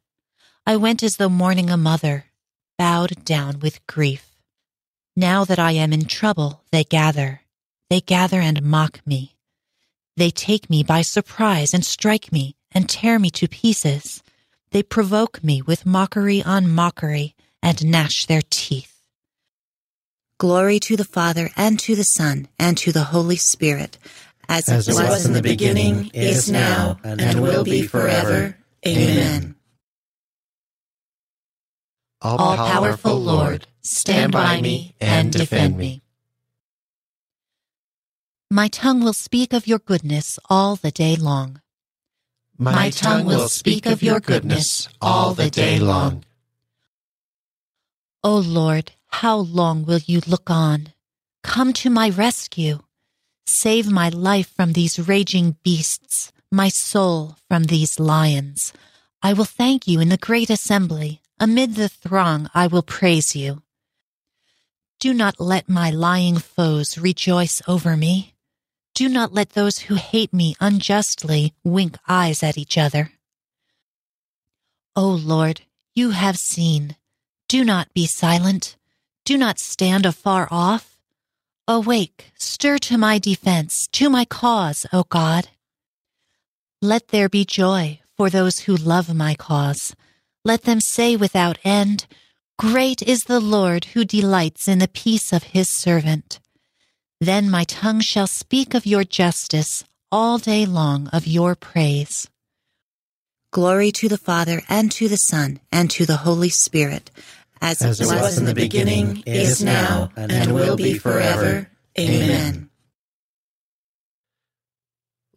I 0.65 0.77
went 0.77 1.03
as 1.03 1.17
though 1.17 1.29
mourning 1.29 1.69
a 1.69 1.77
mother, 1.77 2.25
bowed 2.77 3.25
down 3.25 3.59
with 3.59 3.85
grief. 3.85 4.29
Now 5.15 5.43
that 5.43 5.59
I 5.59 5.71
am 5.71 5.91
in 5.91 6.05
trouble, 6.05 6.63
they 6.71 6.85
gather. 6.85 7.41
They 7.89 7.99
gather 7.99 8.39
and 8.39 8.63
mock 8.63 9.05
me. 9.05 9.35
They 10.15 10.29
take 10.29 10.69
me 10.69 10.81
by 10.83 11.01
surprise 11.01 11.73
and 11.73 11.85
strike 11.85 12.31
me 12.31 12.55
and 12.71 12.89
tear 12.89 13.19
me 13.19 13.29
to 13.31 13.47
pieces. 13.47 14.23
They 14.71 14.83
provoke 14.83 15.43
me 15.43 15.61
with 15.61 15.85
mockery 15.85 16.41
on 16.41 16.69
mockery 16.69 17.35
and 17.61 17.83
gnash 17.85 18.25
their 18.25 18.41
teeth. 18.49 19.01
Glory 20.37 20.79
to 20.79 20.95
the 20.95 21.05
Father, 21.05 21.49
and 21.55 21.79
to 21.79 21.95
the 21.95 22.03
Son, 22.03 22.47
and 22.57 22.77
to 22.77 22.91
the 22.91 23.03
Holy 23.03 23.37
Spirit, 23.37 23.97
as, 24.49 24.67
as 24.67 24.87
it 24.87 24.93
was 24.93 25.25
in 25.25 25.33
the 25.33 25.41
beginning, 25.41 26.09
is 26.13 26.51
now, 26.51 26.99
and 27.03 27.41
will 27.41 27.63
be 27.63 27.83
forever. 27.83 28.57
Amen. 28.85 29.55
All 32.23 32.55
powerful 32.55 33.19
Lord, 33.19 33.67
stand 33.81 34.31
by 34.31 34.61
me 34.61 34.95
and 35.01 35.31
defend 35.31 35.77
me. 35.77 36.01
My 38.49 38.69
tongue 38.69 39.03
will 39.03 39.13
speak 39.13 39.51
of 39.51 39.67
your 39.67 39.79
goodness 39.79 40.39
all 40.49 40.77
the 40.77 40.91
day 40.91 41.17
long. 41.17 41.59
My 42.57 42.91
tongue 42.91 43.25
will 43.25 43.49
speak 43.49 43.85
of 43.85 44.01
your 44.01 44.19
goodness 44.19 44.87
all 45.01 45.33
the 45.33 45.49
day 45.49 45.79
long. 45.79 46.23
O 48.23 48.35
oh 48.35 48.39
Lord, 48.39 48.93
how 49.07 49.37
long 49.37 49.83
will 49.83 49.99
you 50.05 50.21
look 50.25 50.49
on? 50.49 50.93
Come 51.43 51.73
to 51.73 51.89
my 51.89 52.09
rescue. 52.09 52.79
Save 53.45 53.91
my 53.91 54.07
life 54.09 54.53
from 54.55 54.73
these 54.73 54.97
raging 54.97 55.57
beasts, 55.63 56.31
my 56.51 56.69
soul 56.69 57.35
from 57.49 57.65
these 57.65 57.99
lions. 57.99 58.71
I 59.21 59.33
will 59.33 59.45
thank 59.45 59.87
you 59.87 59.99
in 59.99 60.07
the 60.09 60.17
great 60.17 60.49
assembly. 60.49 61.22
Amid 61.43 61.75
the 61.75 61.89
throng, 61.89 62.49
I 62.53 62.67
will 62.67 62.83
praise 62.83 63.35
you. 63.35 63.63
Do 65.01 65.13
not 65.13 65.41
let 65.41 65.67
my 65.67 65.89
lying 65.89 66.37
foes 66.37 66.97
rejoice 66.97 67.61
over 67.67 67.97
me. 67.97 68.33
Do 68.95 69.09
not 69.09 69.33
let 69.33 69.49
those 69.49 69.79
who 69.79 69.95
hate 69.95 70.31
me 70.31 70.55
unjustly 70.61 71.53
wink 71.61 71.97
eyes 72.07 72.43
at 72.43 72.57
each 72.57 72.77
other. 72.77 73.11
O 74.95 75.05
Lord, 75.09 75.59
you 75.93 76.11
have 76.11 76.39
seen. 76.39 76.95
Do 77.49 77.65
not 77.65 77.93
be 77.93 78.05
silent. 78.07 78.77
Do 79.25 79.37
not 79.37 79.59
stand 79.59 80.05
afar 80.05 80.47
off. 80.49 80.97
Awake, 81.67 82.31
stir 82.39 82.77
to 82.87 82.97
my 82.97 83.19
defense, 83.19 83.89
to 83.91 84.09
my 84.09 84.23
cause, 84.23 84.85
O 84.93 85.03
God. 85.03 85.49
Let 86.81 87.09
there 87.09 87.27
be 87.27 87.43
joy 87.43 87.99
for 88.15 88.29
those 88.29 88.59
who 88.59 88.77
love 88.77 89.13
my 89.13 89.35
cause. 89.35 89.93
Let 90.45 90.63
them 90.63 90.81
say 90.81 91.15
without 91.15 91.57
end, 91.63 92.05
Great 92.59 93.01
is 93.01 93.23
the 93.23 93.39
Lord 93.39 93.85
who 93.85 94.05
delights 94.05 94.67
in 94.67 94.79
the 94.79 94.87
peace 94.87 95.33
of 95.33 95.43
his 95.43 95.69
servant. 95.69 96.39
Then 97.19 97.49
my 97.49 97.63
tongue 97.63 98.01
shall 98.01 98.27
speak 98.27 98.73
of 98.73 98.85
your 98.85 99.03
justice 99.03 99.83
all 100.11 100.37
day 100.37 100.65
long 100.65 101.07
of 101.07 101.25
your 101.25 101.55
praise. 101.55 102.29
Glory 103.51 103.91
to 103.93 104.09
the 104.09 104.17
Father, 104.17 104.61
and 104.67 104.91
to 104.91 105.07
the 105.07 105.17
Son, 105.17 105.59
and 105.71 105.89
to 105.91 106.05
the 106.05 106.17
Holy 106.17 106.49
Spirit 106.49 107.11
as, 107.63 107.81
as 107.81 108.01
it 108.01 108.07
was 108.07 108.37
in 108.37 108.45
the 108.45 108.53
beginning, 108.53 109.23
is 109.25 109.63
now, 109.63 110.11
and 110.17 110.53
will 110.53 110.75
be 110.75 110.97
forever. 110.97 111.69
Amen. 111.97 112.69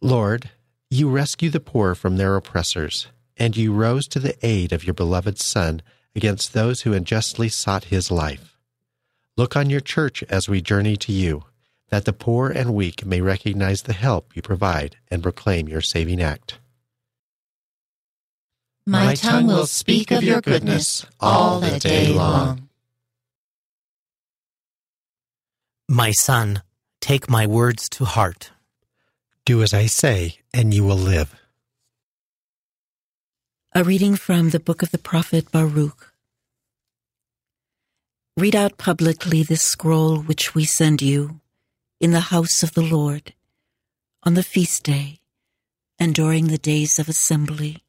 Lord, 0.01 0.49
you 0.89 1.09
rescue 1.09 1.49
the 1.49 1.59
poor 1.59 1.95
from 1.95 2.17
their 2.17 2.35
oppressors, 2.35 3.07
and 3.37 3.55
you 3.55 3.73
rose 3.73 4.07
to 4.07 4.19
the 4.19 4.35
aid 4.45 4.73
of 4.73 4.83
your 4.85 4.93
beloved 4.93 5.39
Son 5.39 5.81
against 6.15 6.53
those 6.53 6.81
who 6.81 6.93
unjustly 6.93 7.49
sought 7.49 7.85
his 7.85 8.09
life. 8.09 8.57
Look 9.35 9.55
on 9.55 9.69
your 9.69 9.81
church 9.81 10.23
as 10.23 10.49
we 10.49 10.61
journey 10.61 10.97
to 10.97 11.11
you, 11.11 11.43
that 11.89 12.05
the 12.05 12.13
poor 12.13 12.49
and 12.49 12.73
weak 12.73 13.05
may 13.05 13.21
recognize 13.21 13.83
the 13.83 13.93
help 13.93 14.35
you 14.35 14.41
provide 14.41 14.97
and 15.11 15.21
proclaim 15.21 15.69
your 15.69 15.81
saving 15.81 16.21
act. 16.21 16.59
My 18.85 19.15
tongue 19.15 19.47
will 19.47 19.67
speak 19.67 20.11
of 20.11 20.23
your 20.23 20.41
goodness 20.41 21.05
all 21.19 21.59
the 21.59 21.77
day 21.77 22.07
long. 22.07 22.69
My 25.89 26.11
son, 26.11 26.63
take 26.99 27.29
my 27.29 27.45
words 27.45 27.87
to 27.89 28.05
heart. 28.05 28.51
Do 29.45 29.61
as 29.61 29.73
I 29.73 29.85
say, 29.85 30.39
and 30.53 30.73
you 30.73 30.83
will 30.83 30.97
live. 30.97 31.35
A 33.77 33.83
reading 33.83 34.15
from 34.15 34.49
the 34.49 34.59
book 34.59 34.81
of 34.81 34.89
the 34.89 34.97
prophet 34.97 35.51
Baruch. 35.51 36.11
Read 38.35 38.55
out 38.55 38.79
publicly 38.79 39.43
this 39.43 39.61
scroll 39.61 40.17
which 40.17 40.55
we 40.55 40.65
send 40.65 40.99
you 40.99 41.41
in 42.01 42.09
the 42.09 42.31
house 42.33 42.63
of 42.63 42.73
the 42.73 42.81
Lord 42.81 43.35
on 44.23 44.33
the 44.33 44.41
feast 44.41 44.81
day 44.81 45.19
and 45.99 46.15
during 46.15 46.47
the 46.47 46.57
days 46.57 46.97
of 46.97 47.07
assembly 47.07 47.83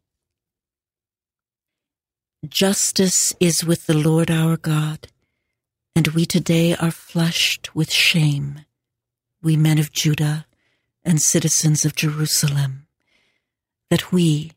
Justice 2.46 3.34
is 3.40 3.64
with 3.64 3.86
the 3.86 3.96
Lord 3.96 4.30
our 4.30 4.58
God, 4.58 5.08
and 5.96 6.08
we 6.08 6.26
today 6.26 6.76
are 6.76 6.90
flushed 6.90 7.74
with 7.74 7.90
shame, 7.90 8.66
we 9.42 9.56
men 9.56 9.78
of 9.78 9.90
Judah 9.90 10.44
and 11.02 11.22
citizens 11.22 11.86
of 11.86 11.96
Jerusalem, 11.96 12.86
that 13.88 14.12
we, 14.12 14.52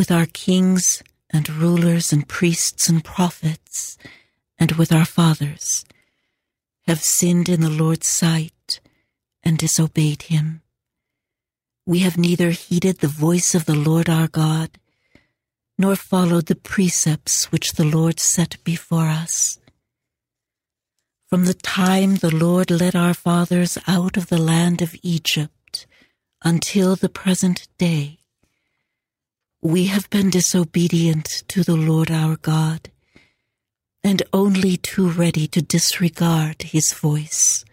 with 0.00 0.10
our 0.10 0.24
kings 0.24 1.02
and 1.28 1.50
rulers 1.50 2.10
and 2.10 2.26
priests 2.26 2.88
and 2.88 3.04
prophets, 3.04 3.98
and 4.58 4.72
with 4.72 4.90
our 4.90 5.04
fathers, 5.04 5.84
have 6.86 7.02
sinned 7.02 7.50
in 7.50 7.60
the 7.60 7.68
Lord's 7.68 8.10
sight 8.10 8.80
and 9.42 9.58
disobeyed 9.58 10.22
him. 10.22 10.62
We 11.84 11.98
have 11.98 12.16
neither 12.16 12.48
heeded 12.48 13.00
the 13.00 13.08
voice 13.08 13.54
of 13.54 13.66
the 13.66 13.74
Lord 13.74 14.08
our 14.08 14.26
God, 14.26 14.70
nor 15.76 15.96
followed 15.96 16.46
the 16.46 16.56
precepts 16.56 17.52
which 17.52 17.72
the 17.72 17.84
Lord 17.84 18.18
set 18.18 18.56
before 18.64 19.08
us. 19.08 19.58
From 21.28 21.44
the 21.44 21.52
time 21.52 22.14
the 22.16 22.34
Lord 22.34 22.70
led 22.70 22.96
our 22.96 23.12
fathers 23.12 23.76
out 23.86 24.16
of 24.16 24.28
the 24.28 24.40
land 24.40 24.80
of 24.80 24.96
Egypt 25.02 25.86
until 26.42 26.96
the 26.96 27.10
present 27.10 27.68
day, 27.76 28.19
we 29.62 29.86
have 29.86 30.08
been 30.08 30.30
disobedient 30.30 31.26
to 31.48 31.62
the 31.62 31.76
Lord 31.76 32.10
our 32.10 32.36
God 32.36 32.90
and 34.02 34.22
only 34.32 34.78
too 34.78 35.08
ready 35.10 35.46
to 35.48 35.60
disregard 35.60 36.62
his 36.62 36.92
voice. 36.94 37.64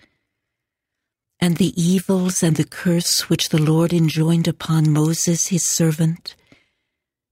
And 1.39 1.57
the 1.57 1.73
evils 1.81 2.43
and 2.43 2.57
the 2.57 2.65
curse 2.65 3.29
which 3.29 3.49
the 3.49 3.61
Lord 3.61 3.93
enjoined 3.93 4.47
upon 4.47 4.91
Moses 4.91 5.47
his 5.47 5.69
servant 5.69 6.35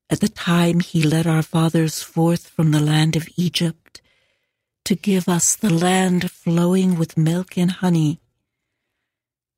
at 0.10 0.20
the 0.20 0.30
time 0.30 0.80
he 0.80 1.02
led 1.02 1.26
our 1.28 1.42
fathers 1.42 2.02
forth 2.02 2.48
from 2.48 2.72
the 2.72 2.80
land 2.80 3.16
of 3.16 3.28
Egypt 3.38 4.02
to 4.86 4.96
give 4.96 5.28
us 5.28 5.56
the 5.56 5.74
land 5.74 6.30
flowing 6.30 6.98
with 6.98 7.18
milk 7.18 7.58
and 7.58 7.72
honey, 7.72 8.22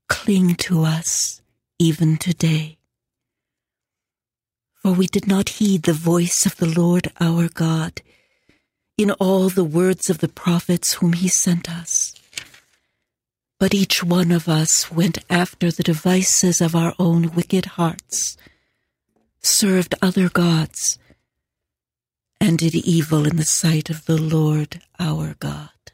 cling 0.08 0.56
to 0.56 0.84
us 0.84 1.42
even 1.78 2.18
today. 2.18 2.77
For 4.88 4.94
we 4.94 5.08
did 5.08 5.28
not 5.28 5.50
heed 5.60 5.84
the 5.84 5.92
voice 5.92 6.46
of 6.46 6.56
the 6.56 6.80
Lord 6.80 7.12
our 7.20 7.50
God 7.50 8.02
in 8.98 9.12
all 9.12 9.50
the 9.50 9.66
words 9.66 10.10
of 10.10 10.20
the 10.20 10.30
prophets 10.30 10.94
whom 10.94 11.12
he 11.12 11.28
sent 11.28 11.70
us. 11.70 12.16
But 13.60 13.74
each 13.74 14.02
one 14.02 14.32
of 14.32 14.48
us 14.48 14.90
went 14.90 15.18
after 15.30 15.72
the 15.72 15.84
devices 15.84 16.62
of 16.62 16.74
our 16.74 16.94
own 16.98 17.36
wicked 17.36 17.66
hearts 17.76 18.38
served 19.42 19.94
other 20.02 20.30
gods, 20.30 20.98
and 22.40 22.58
did 22.58 22.74
evil 22.74 23.28
in 23.28 23.36
the 23.36 23.44
sight 23.44 23.90
of 23.90 24.06
the 24.06 24.16
Lord 24.16 24.80
our 24.98 25.36
God. 25.40 25.92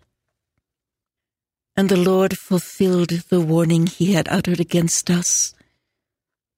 And 1.76 1.90
the 1.90 1.98
Lord 1.98 2.38
fulfilled 2.38 3.10
the 3.10 3.42
warning 3.42 3.88
he 3.88 4.14
had 4.14 4.28
uttered 4.28 4.60
against 4.60 5.10
us, 5.10 5.56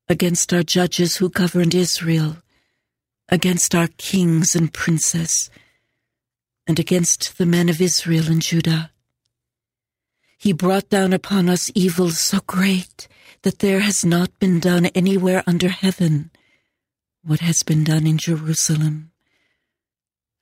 against 0.07 0.53
our 0.53 0.63
judges 0.63 1.17
who 1.17 1.29
governed 1.29 1.73
Israel, 1.73 2.37
against 3.29 3.73
our 3.73 3.87
kings 3.97 4.55
and 4.55 4.73
princes, 4.73 5.49
and 6.67 6.79
against 6.79 7.37
the 7.37 7.45
men 7.45 7.69
of 7.69 7.81
Israel 7.81 8.25
and 8.27 8.41
Judah. 8.41 8.91
He 10.37 10.53
brought 10.53 10.89
down 10.89 11.13
upon 11.13 11.49
us 11.49 11.71
evils 11.73 12.19
so 12.19 12.39
great 12.45 13.07
that 13.41 13.59
there 13.59 13.79
has 13.81 14.05
not 14.05 14.37
been 14.39 14.59
done 14.59 14.87
anywhere 14.87 15.43
under 15.47 15.69
heaven 15.69 16.31
what 17.23 17.39
has 17.39 17.63
been 17.63 17.83
done 17.83 18.05
in 18.05 18.17
Jerusalem, 18.17 19.11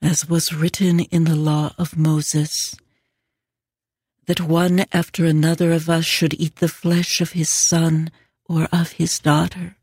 as 0.02 0.28
was 0.28 0.54
written 0.54 1.00
in 1.00 1.24
the 1.24 1.36
law 1.36 1.74
of 1.78 1.98
Moses. 1.98 2.76
that 4.26 4.40
one 4.40 4.86
after 4.94 5.26
another 5.26 5.72
of 5.74 5.90
us 5.90 6.06
should 6.06 6.34
eat 6.40 6.58
the 6.58 6.68
flesh 6.68 7.20
of 7.20 7.32
his 7.32 7.50
son 7.50 8.10
or 8.48 8.68
of 8.72 8.94
his 8.94 9.20
daughter. 9.20 9.76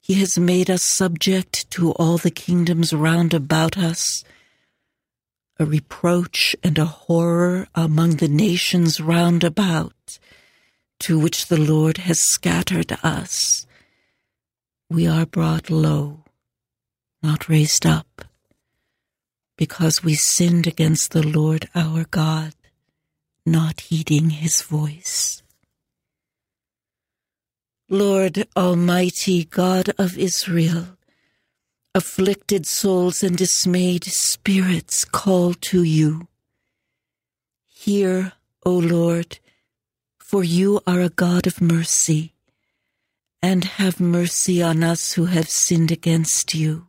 He 0.00 0.14
has 0.14 0.38
made 0.38 0.68
us 0.68 0.82
subject 0.82 1.70
to 1.70 1.92
all 1.92 2.18
the 2.18 2.30
kingdoms 2.30 2.92
round 2.92 3.32
about 3.32 3.78
us, 3.78 4.22
a 5.58 5.64
reproach 5.64 6.54
and 6.62 6.76
a 6.76 6.84
horror 6.84 7.68
among 7.74 8.16
the 8.16 8.28
nations 8.28 9.00
round 9.00 9.44
about, 9.44 10.18
to 11.00 11.18
which 11.18 11.46
the 11.46 11.58
Lord 11.58 11.98
has 11.98 12.20
scattered 12.20 12.98
us. 13.02 13.66
We 14.90 15.06
are 15.06 15.24
brought 15.24 15.70
low, 15.70 16.24
not 17.22 17.48
raised 17.48 17.86
up, 17.86 18.26
because 19.56 20.04
we 20.04 20.14
sinned 20.14 20.66
against 20.66 21.12
the 21.12 21.26
Lord 21.26 21.70
our 21.74 22.04
God, 22.04 22.52
not 23.46 23.80
heeding 23.80 24.30
his 24.30 24.60
voice. 24.60 25.43
Lord 27.90 28.48
Almighty 28.56 29.44
God 29.44 29.90
of 29.98 30.16
Israel, 30.16 30.96
afflicted 31.94 32.64
souls 32.64 33.22
and 33.22 33.36
dismayed 33.36 34.04
spirits 34.04 35.04
call 35.04 35.52
to 35.52 35.82
you. 35.82 36.28
Hear, 37.66 38.32
O 38.64 38.72
Lord, 38.72 39.38
for 40.16 40.42
you 40.42 40.80
are 40.86 41.02
a 41.02 41.10
God 41.10 41.46
of 41.46 41.60
mercy, 41.60 42.32
and 43.42 43.64
have 43.64 44.00
mercy 44.00 44.62
on 44.62 44.82
us 44.82 45.12
who 45.12 45.26
have 45.26 45.50
sinned 45.50 45.90
against 45.90 46.54
you, 46.54 46.86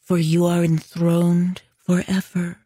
for 0.00 0.18
you 0.18 0.44
are 0.44 0.64
enthroned 0.64 1.62
forever, 1.76 2.58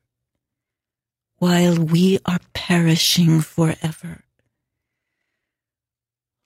while 1.37 1.77
we 1.77 2.18
are 2.25 2.40
perishing 2.55 3.42
forever. 3.42 4.25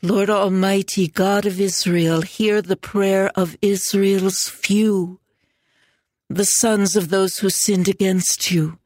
Lord 0.03 0.29
Almighty, 0.29 1.09
God 1.09 1.47
of 1.47 1.59
Israel, 1.59 2.21
hear 2.21 2.61
the 2.61 2.77
prayer 2.77 3.31
of 3.35 3.57
Israel's 3.63 4.43
few, 4.43 5.21
the 6.29 6.45
sons 6.45 6.97
of 6.97 7.09
those 7.09 7.39
who 7.39 7.49
sinned 7.49 7.89
against 7.89 8.51
you. 8.51 8.79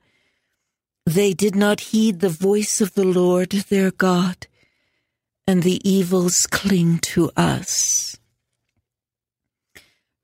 They 1.05 1.35
did 1.35 1.57
not 1.57 1.81
heed 1.81 2.21
the 2.21 2.29
voice 2.29 2.81
of 2.81 2.95
the 2.95 3.05
Lord 3.05 3.51
their 3.51 3.91
God, 3.91 4.47
and 5.49 5.65
the 5.65 5.81
evils 5.89 6.47
cling 6.49 7.01
to 7.11 7.33
us. 7.37 8.17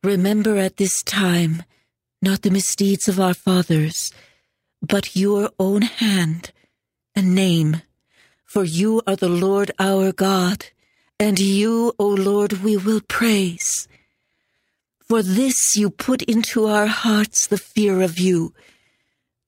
Remember 0.04 0.56
at 0.56 0.76
this 0.76 1.02
time 1.02 1.64
not 2.22 2.42
the 2.42 2.50
misdeeds 2.50 3.08
of 3.08 3.18
our 3.18 3.34
fathers, 3.34 4.12
but 4.80 5.16
your 5.16 5.50
own 5.58 5.82
hand 5.82 6.52
and 7.16 7.34
name, 7.34 7.82
for 8.44 8.62
you 8.62 9.02
are 9.04 9.16
the 9.16 9.28
Lord 9.28 9.72
our 9.80 10.12
God 10.12 10.66
and 11.18 11.38
you, 11.38 11.94
O 11.98 12.08
Lord, 12.08 12.64
we 12.64 12.76
will 12.76 13.00
praise. 13.00 13.88
For 15.08 15.22
this 15.22 15.76
you 15.76 15.88
put 15.88 16.22
into 16.22 16.66
our 16.66 16.86
hearts 16.86 17.46
the 17.46 17.58
fear 17.58 18.02
of 18.02 18.18
you, 18.18 18.52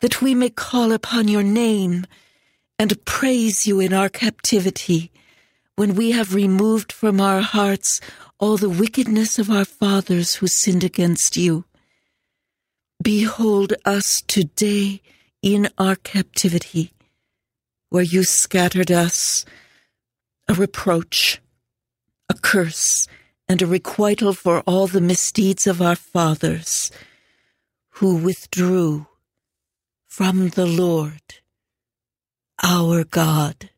that 0.00 0.22
we 0.22 0.34
may 0.34 0.50
call 0.50 0.92
upon 0.92 1.28
your 1.28 1.42
name 1.42 2.06
and 2.78 3.04
praise 3.04 3.66
you 3.66 3.80
in 3.80 3.92
our 3.92 4.08
captivity, 4.08 5.10
when 5.76 5.94
we 5.94 6.12
have 6.12 6.34
removed 6.34 6.92
from 6.92 7.20
our 7.20 7.40
hearts 7.40 8.00
all 8.38 8.56
the 8.56 8.70
wickedness 8.70 9.38
of 9.38 9.50
our 9.50 9.64
fathers 9.64 10.36
who 10.36 10.46
sinned 10.46 10.84
against 10.84 11.36
you. 11.36 11.64
Behold 13.02 13.74
us 13.84 14.22
today 14.26 15.02
in 15.42 15.68
our 15.76 15.96
captivity, 15.96 16.92
where 17.90 18.02
you 18.02 18.22
scattered 18.24 18.90
us, 18.90 19.44
a 20.48 20.54
reproach 20.54 21.40
a 22.28 22.34
curse 22.34 23.06
and 23.48 23.62
a 23.62 23.66
requital 23.66 24.32
for 24.34 24.60
all 24.60 24.86
the 24.86 25.00
misdeeds 25.00 25.66
of 25.66 25.80
our 25.80 25.96
fathers, 25.96 26.90
who 27.92 28.16
withdrew 28.16 29.06
from 30.06 30.50
the 30.50 30.66
Lord, 30.66 31.22
our 32.62 33.04
God. 33.04 33.70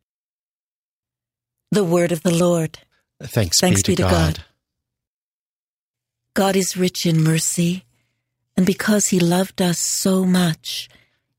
The 1.71 1.85
word 1.85 2.11
of 2.11 2.23
the 2.23 2.35
Lord. 2.35 2.81
Thanks, 3.23 3.61
Thanks 3.61 3.83
be, 3.83 3.95
to, 3.95 4.03
God. 4.03 4.11
God. 4.11 4.45
God 6.35 6.57
is 6.57 6.77
rich 6.77 7.07
in 7.07 7.23
mercy, 7.23 7.85
and 8.57 8.67
because 8.67 9.09
he 9.09 9.21
loved 9.21 9.63
us 9.63 9.79
so 9.79 10.25
much, 10.25 10.89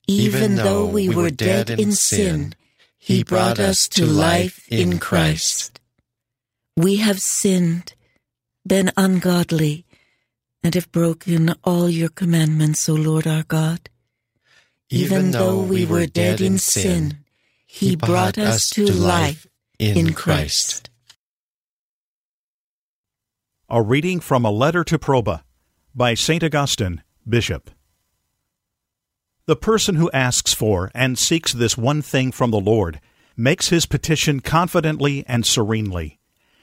even, 0.08 0.43
even 0.43 0.56
though, 0.56 0.86
we, 0.86 1.10
we 1.10 1.15
were 1.15 1.30
dead, 1.30 1.67
dead 1.67 1.80
in 1.80 1.91
sin, 1.91 2.56
he 2.97 3.24
brought 3.24 3.60
us 3.60 3.88
to 3.89 4.06
life 4.06 4.65
in 4.71 5.00
Christ. 5.00 5.80
We 6.77 6.97
have 6.97 7.19
sinned, 7.19 7.95
been 8.65 8.91
ungodly, 8.95 9.86
and 10.63 10.73
have 10.73 10.91
broken 10.91 11.53
all 11.63 11.89
your 11.89 12.10
commandments, 12.10 12.88
O 12.88 12.93
Lord 12.93 13.27
our 13.27 13.43
God. 13.43 13.89
Even, 14.89 15.17
Even 15.17 15.31
though 15.31 15.62
we 15.62 15.86
were 15.86 16.05
dead 16.05 16.39
in 16.39 16.57
sin, 16.57 17.25
He 17.65 17.95
brought 17.95 18.38
us 18.38 18.69
to 18.71 18.91
life 18.91 19.47
in 19.79 20.13
Christ. 20.13 20.89
A 23.69 23.81
reading 23.81 24.19
from 24.19 24.45
a 24.45 24.51
letter 24.51 24.84
to 24.86 24.97
Proba 24.99 25.43
by 25.93 26.13
St. 26.13 26.43
Augustine, 26.43 27.03
Bishop. 27.27 27.69
The 29.45 29.55
person 29.55 29.95
who 29.95 30.12
asks 30.12 30.53
for 30.53 30.91
and 30.93 31.19
seeks 31.19 31.51
this 31.51 31.77
one 31.77 32.01
thing 32.01 32.31
from 32.31 32.51
the 32.51 32.60
Lord 32.60 33.01
makes 33.36 33.69
his 33.69 33.86
petition 33.86 34.39
confidently 34.39 35.25
and 35.27 35.45
serenely 35.45 36.19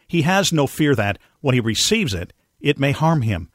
he 0.09 0.23
has 0.23 0.53
no 0.53 0.67
fear 0.67 0.95
that, 0.95 1.19
when 1.41 1.55
he 1.55 1.61
receives 1.61 2.15
it, 2.15 2.33
it 2.61 2.79
may 2.79 2.93
harm 2.93 3.23
him. 3.23 3.51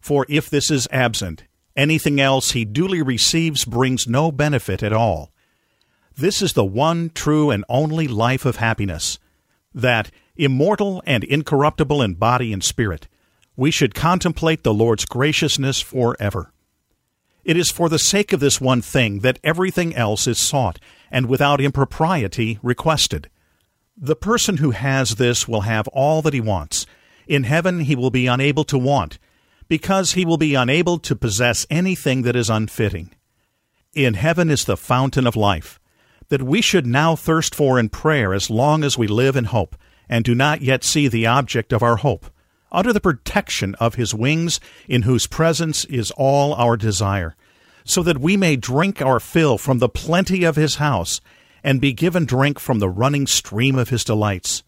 For 0.00 0.26
if 0.28 0.48
this 0.48 0.70
is 0.70 0.88
absent, 0.90 1.44
anything 1.76 2.20
else 2.20 2.52
he 2.52 2.64
duly 2.64 3.02
receives 3.02 3.64
brings 3.64 4.08
no 4.08 4.32
benefit 4.32 4.82
at 4.82 4.92
all. 4.92 5.30
This 6.16 6.42
is 6.42 6.54
the 6.54 6.64
one 6.64 7.10
true 7.14 7.50
and 7.50 7.64
only 7.68 8.08
life 8.08 8.44
of 8.44 8.56
happiness, 8.56 9.18
that, 9.74 10.10
immortal 10.36 11.02
and 11.06 11.22
incorruptible 11.24 12.02
in 12.02 12.14
body 12.14 12.52
and 12.52 12.64
spirit, 12.64 13.06
we 13.56 13.70
should 13.70 13.94
contemplate 13.94 14.62
the 14.62 14.74
Lord's 14.74 15.04
graciousness 15.04 15.80
forever. 15.80 16.52
It 17.44 17.56
is 17.56 17.70
for 17.70 17.88
the 17.88 17.98
sake 17.98 18.32
of 18.32 18.40
this 18.40 18.60
one 18.60 18.82
thing 18.82 19.20
that 19.20 19.38
everything 19.42 19.94
else 19.94 20.26
is 20.26 20.38
sought, 20.38 20.78
and 21.10 21.26
without 21.26 21.60
impropriety 21.60 22.58
requested. 22.62 23.28
The 24.00 24.14
person 24.14 24.58
who 24.58 24.70
has 24.70 25.16
this 25.16 25.48
will 25.48 25.62
have 25.62 25.88
all 25.88 26.22
that 26.22 26.32
he 26.32 26.40
wants. 26.40 26.86
In 27.26 27.42
heaven 27.42 27.80
he 27.80 27.96
will 27.96 28.12
be 28.12 28.28
unable 28.28 28.62
to 28.64 28.78
want, 28.78 29.18
because 29.66 30.12
he 30.12 30.24
will 30.24 30.36
be 30.36 30.54
unable 30.54 31.00
to 31.00 31.16
possess 31.16 31.66
anything 31.68 32.22
that 32.22 32.36
is 32.36 32.48
unfitting. 32.48 33.10
In 33.94 34.14
heaven 34.14 34.50
is 34.50 34.64
the 34.64 34.76
fountain 34.76 35.26
of 35.26 35.34
life, 35.34 35.80
that 36.28 36.44
we 36.44 36.62
should 36.62 36.86
now 36.86 37.16
thirst 37.16 37.56
for 37.56 37.76
in 37.76 37.88
prayer 37.88 38.32
as 38.32 38.48
long 38.48 38.84
as 38.84 38.96
we 38.96 39.08
live 39.08 39.34
in 39.34 39.46
hope, 39.46 39.74
and 40.08 40.24
do 40.24 40.34
not 40.34 40.62
yet 40.62 40.84
see 40.84 41.08
the 41.08 41.26
object 41.26 41.72
of 41.72 41.82
our 41.82 41.96
hope, 41.96 42.26
under 42.70 42.92
the 42.92 43.00
protection 43.00 43.74
of 43.80 43.96
his 43.96 44.14
wings, 44.14 44.60
in 44.86 45.02
whose 45.02 45.26
presence 45.26 45.84
is 45.86 46.12
all 46.12 46.54
our 46.54 46.76
desire, 46.76 47.34
so 47.84 48.04
that 48.04 48.18
we 48.18 48.36
may 48.36 48.54
drink 48.54 49.02
our 49.02 49.18
fill 49.18 49.58
from 49.58 49.80
the 49.80 49.88
plenty 49.88 50.44
of 50.44 50.54
his 50.54 50.76
house, 50.76 51.20
and 51.62 51.80
be 51.80 51.92
given 51.92 52.24
drink 52.24 52.58
from 52.58 52.78
the 52.78 52.88
running 52.88 53.26
stream 53.26 53.76
of 53.76 53.88
his 53.88 54.04
delights. 54.04 54.62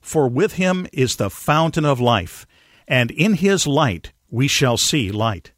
For 0.00 0.28
with 0.28 0.54
him 0.54 0.86
is 0.92 1.16
the 1.16 1.30
fountain 1.30 1.84
of 1.84 2.00
life, 2.00 2.46
and 2.88 3.10
in 3.10 3.34
his 3.34 3.66
light 3.66 4.12
we 4.30 4.48
shall 4.48 4.76
see 4.76 5.10
light. 5.10 5.52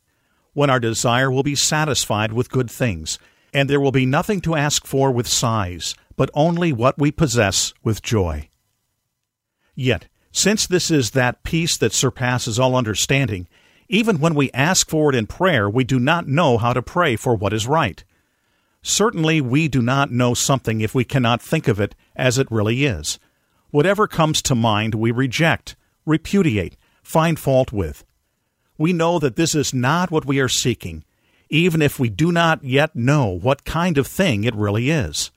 When 0.52 0.70
our 0.70 0.80
desire 0.80 1.30
will 1.30 1.42
be 1.42 1.54
satisfied 1.54 2.32
with 2.32 2.50
good 2.50 2.70
things, 2.70 3.18
and 3.54 3.68
there 3.68 3.80
will 3.80 3.92
be 3.92 4.06
nothing 4.06 4.40
to 4.42 4.54
ask 4.54 4.86
for 4.86 5.10
with 5.10 5.26
sighs, 5.26 5.94
but 6.16 6.30
only 6.34 6.72
what 6.72 6.98
we 6.98 7.10
possess 7.10 7.72
with 7.82 8.02
joy. 8.02 8.48
Yet, 9.74 10.08
since 10.30 10.66
this 10.66 10.90
is 10.90 11.10
that 11.10 11.42
peace 11.42 11.76
that 11.78 11.92
surpasses 11.92 12.58
all 12.58 12.74
understanding, 12.76 13.48
even 13.88 14.18
when 14.18 14.34
we 14.34 14.50
ask 14.52 14.88
for 14.88 15.10
it 15.10 15.14
in 15.14 15.26
prayer, 15.26 15.68
we 15.68 15.84
do 15.84 15.98
not 15.98 16.26
know 16.26 16.56
how 16.58 16.72
to 16.72 16.82
pray 16.82 17.16
for 17.16 17.34
what 17.34 17.52
is 17.52 17.66
right. 17.66 18.02
Certainly, 18.82 19.40
we 19.40 19.68
do 19.68 19.80
not 19.80 20.10
know 20.10 20.34
something 20.34 20.80
if 20.80 20.94
we 20.94 21.04
cannot 21.04 21.40
think 21.40 21.68
of 21.68 21.80
it 21.80 21.94
as 22.16 22.36
it 22.36 22.50
really 22.50 22.84
is. 22.84 23.18
Whatever 23.70 24.08
comes 24.08 24.42
to 24.42 24.54
mind, 24.54 24.94
we 24.94 25.10
reject, 25.12 25.76
repudiate, 26.04 26.76
find 27.02 27.38
fault 27.38 27.72
with. 27.72 28.04
We 28.76 28.92
know 28.92 29.18
that 29.20 29.36
this 29.36 29.54
is 29.54 29.72
not 29.72 30.10
what 30.10 30.24
we 30.24 30.40
are 30.40 30.48
seeking, 30.48 31.04
even 31.48 31.80
if 31.80 32.00
we 32.00 32.08
do 32.08 32.32
not 32.32 32.64
yet 32.64 32.96
know 32.96 33.26
what 33.26 33.64
kind 33.64 33.98
of 33.98 34.06
thing 34.06 34.44
it 34.44 34.54
really 34.54 34.90
is. 34.90 35.30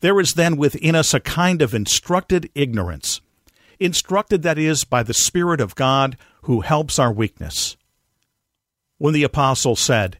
There 0.00 0.20
is 0.20 0.34
then 0.34 0.56
within 0.56 0.94
us 0.94 1.12
a 1.14 1.20
kind 1.20 1.60
of 1.62 1.74
instructed 1.74 2.50
ignorance, 2.54 3.20
instructed, 3.80 4.42
that 4.42 4.58
is, 4.58 4.84
by 4.84 5.02
the 5.02 5.14
Spirit 5.14 5.60
of 5.60 5.74
God 5.74 6.16
who 6.42 6.60
helps 6.60 6.98
our 6.98 7.12
weakness. 7.12 7.76
When 8.98 9.14
the 9.14 9.24
Apostle 9.24 9.76
said, 9.76 10.18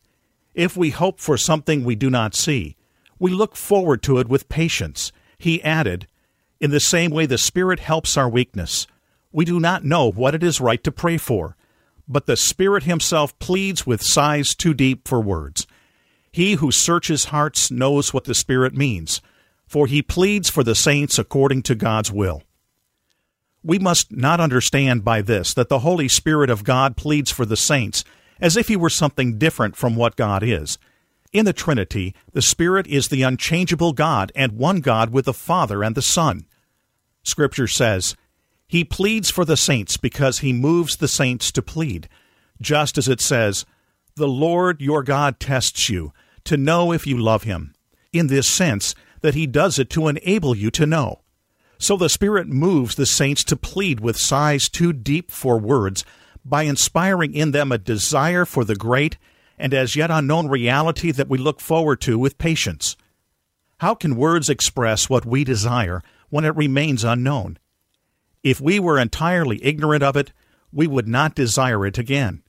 if 0.55 0.77
we 0.77 0.90
hope 0.90 1.21
for 1.21 1.37
something 1.37 1.85
we 1.85 1.97
do 1.97 2.11
not 2.11 2.35
see, 2.35 2.77
We 3.19 3.31
look 3.31 3.57
forward 3.57 4.03
to 4.03 4.19
it 4.19 4.29
with 4.29 4.49
patience. 4.49 5.12
He 5.38 5.62
added, 5.62 6.07
In 6.61 6.71
the 6.71 6.81
same 6.81 7.11
way 7.11 7.27
the 7.27 7.38
Spirit 7.38 7.81
helps 7.81 8.17
our 8.17 8.29
weakness. 8.29 8.87
We 9.33 9.45
do 9.45 9.61
not 9.61 9.85
know 9.85 10.11
what 10.11 10.35
it 10.35 10.43
is 10.43 10.61
right 10.61 10.83
to 10.85 10.93
pray 10.93 11.17
for, 11.17 11.57
but 12.09 12.27
the 12.27 12.37
Spirit 12.37 12.83
Himself 12.83 13.38
pleads 13.38 13.87
with 13.87 14.03
sighs 14.03 14.55
too 14.55 14.75
deep 14.75 15.09
for 15.09 15.21
words. 15.21 15.67
He 16.31 16.55
who 16.55 16.71
searches 16.73 17.27
hearts 17.27 17.71
knows 17.71 18.12
what 18.12 18.25
the 18.25 18.35
Spirit 18.35 18.75
means, 18.75 19.23
for 19.67 19.87
He 19.87 20.03
pleads 20.03 20.51
for 20.51 20.64
the 20.64 20.75
saints 20.75 21.19
according 21.19 21.62
to 21.62 21.75
God's 21.75 22.12
will. 22.12 22.43
We 23.62 23.79
must 23.79 24.12
not 24.12 24.40
understand 24.40 25.05
by 25.05 25.23
this 25.23 25.55
that 25.55 25.69
the 25.69 25.79
Holy 25.79 26.09
Spirit 26.09 26.51
of 26.51 26.64
God 26.64 26.97
pleads 26.97 27.31
for 27.31 27.47
the 27.47 27.57
saints 27.57 28.05
as 28.40 28.57
if 28.57 28.68
He 28.68 28.77
were 28.77 28.90
something 28.90 29.38
different 29.38 29.77
from 29.77 29.97
what 29.97 30.16
God 30.16 30.42
is. 30.42 30.79
In 31.33 31.44
the 31.44 31.53
Trinity, 31.53 32.14
the 32.33 32.42
Spirit 32.42 32.87
is 32.87 33.09
the 33.09 33.23
unchangeable 33.23 33.92
God 33.92 34.31
and 34.37 34.53
one 34.53 34.81
God 34.81 35.11
with 35.11 35.25
the 35.25 35.35
Father 35.35 35.83
and 35.83 35.97
the 35.97 36.03
Son. 36.03 36.47
Scripture 37.25 37.66
says, 37.66 38.14
He 38.68 38.85
pleads 38.85 39.31
for 39.31 39.44
the 39.44 39.57
saints 39.57 39.97
because 39.97 40.38
He 40.38 40.53
moves 40.53 40.97
the 40.97 41.09
saints 41.09 41.51
to 41.53 41.62
plead, 41.62 42.09
just 42.61 42.97
as 42.97 43.09
it 43.09 43.20
says, 43.20 43.66
The 44.14 44.29
Lord 44.29 44.81
your 44.81 45.03
God 45.03 45.40
tests 45.40 45.88
you 45.88 46.12
to 46.44 46.57
know 46.57 46.92
if 46.92 47.07
you 47.07 47.18
love 47.18 47.42
Him, 47.42 47.75
in 48.12 48.29
this 48.29 48.49
sense 48.49 48.94
that 49.23 49.35
He 49.35 49.47
does 49.47 49.79
it 49.79 49.90
to 49.90 50.07
enable 50.07 50.55
you 50.55 50.70
to 50.70 50.87
know. 50.87 51.23
So 51.79 51.97
the 51.97 52.09
Spirit 52.09 52.47
moves 52.47 52.94
the 52.94 53.07
saints 53.07 53.42
to 53.44 53.57
plead 53.57 53.99
with 53.99 54.16
sighs 54.16 54.68
too 54.68 54.92
deep 54.92 55.31
for 55.31 55.59
words 55.59 56.05
by 56.44 56.64
inspiring 56.64 57.35
in 57.35 57.52
them 57.52 57.72
a 57.72 57.78
desire 57.78 58.44
for 58.44 58.64
the 58.64 58.76
great 58.76 59.16
and 59.59 59.72
as 59.72 59.96
yet 59.96 60.11
unknown 60.11 60.48
reality 60.48 61.11
that 61.12 61.28
we 61.28 61.38
look 61.38 61.61
forward 61.61 62.00
to 62.02 62.18
with 62.18 62.38
patience. 62.38 62.96
How 63.78 63.94
can 63.94 64.16
words 64.16 64.48
express 64.48 65.09
what 65.09 65.24
we 65.24 65.44
desire 65.44 66.02
when 66.28 66.44
it 66.44 66.57
remains 66.57 67.04
unknown? 67.04 67.59
If 68.42 68.61
we 68.61 68.78
were 68.78 68.98
entirely 68.98 69.64
ignorant 69.64 70.02
of 70.02 70.16
it, 70.16 70.33
we 70.72 70.87
would 70.87 71.09
not 71.09 71.35
desire 71.35 71.87
it 71.87 71.98
again. 71.98 72.42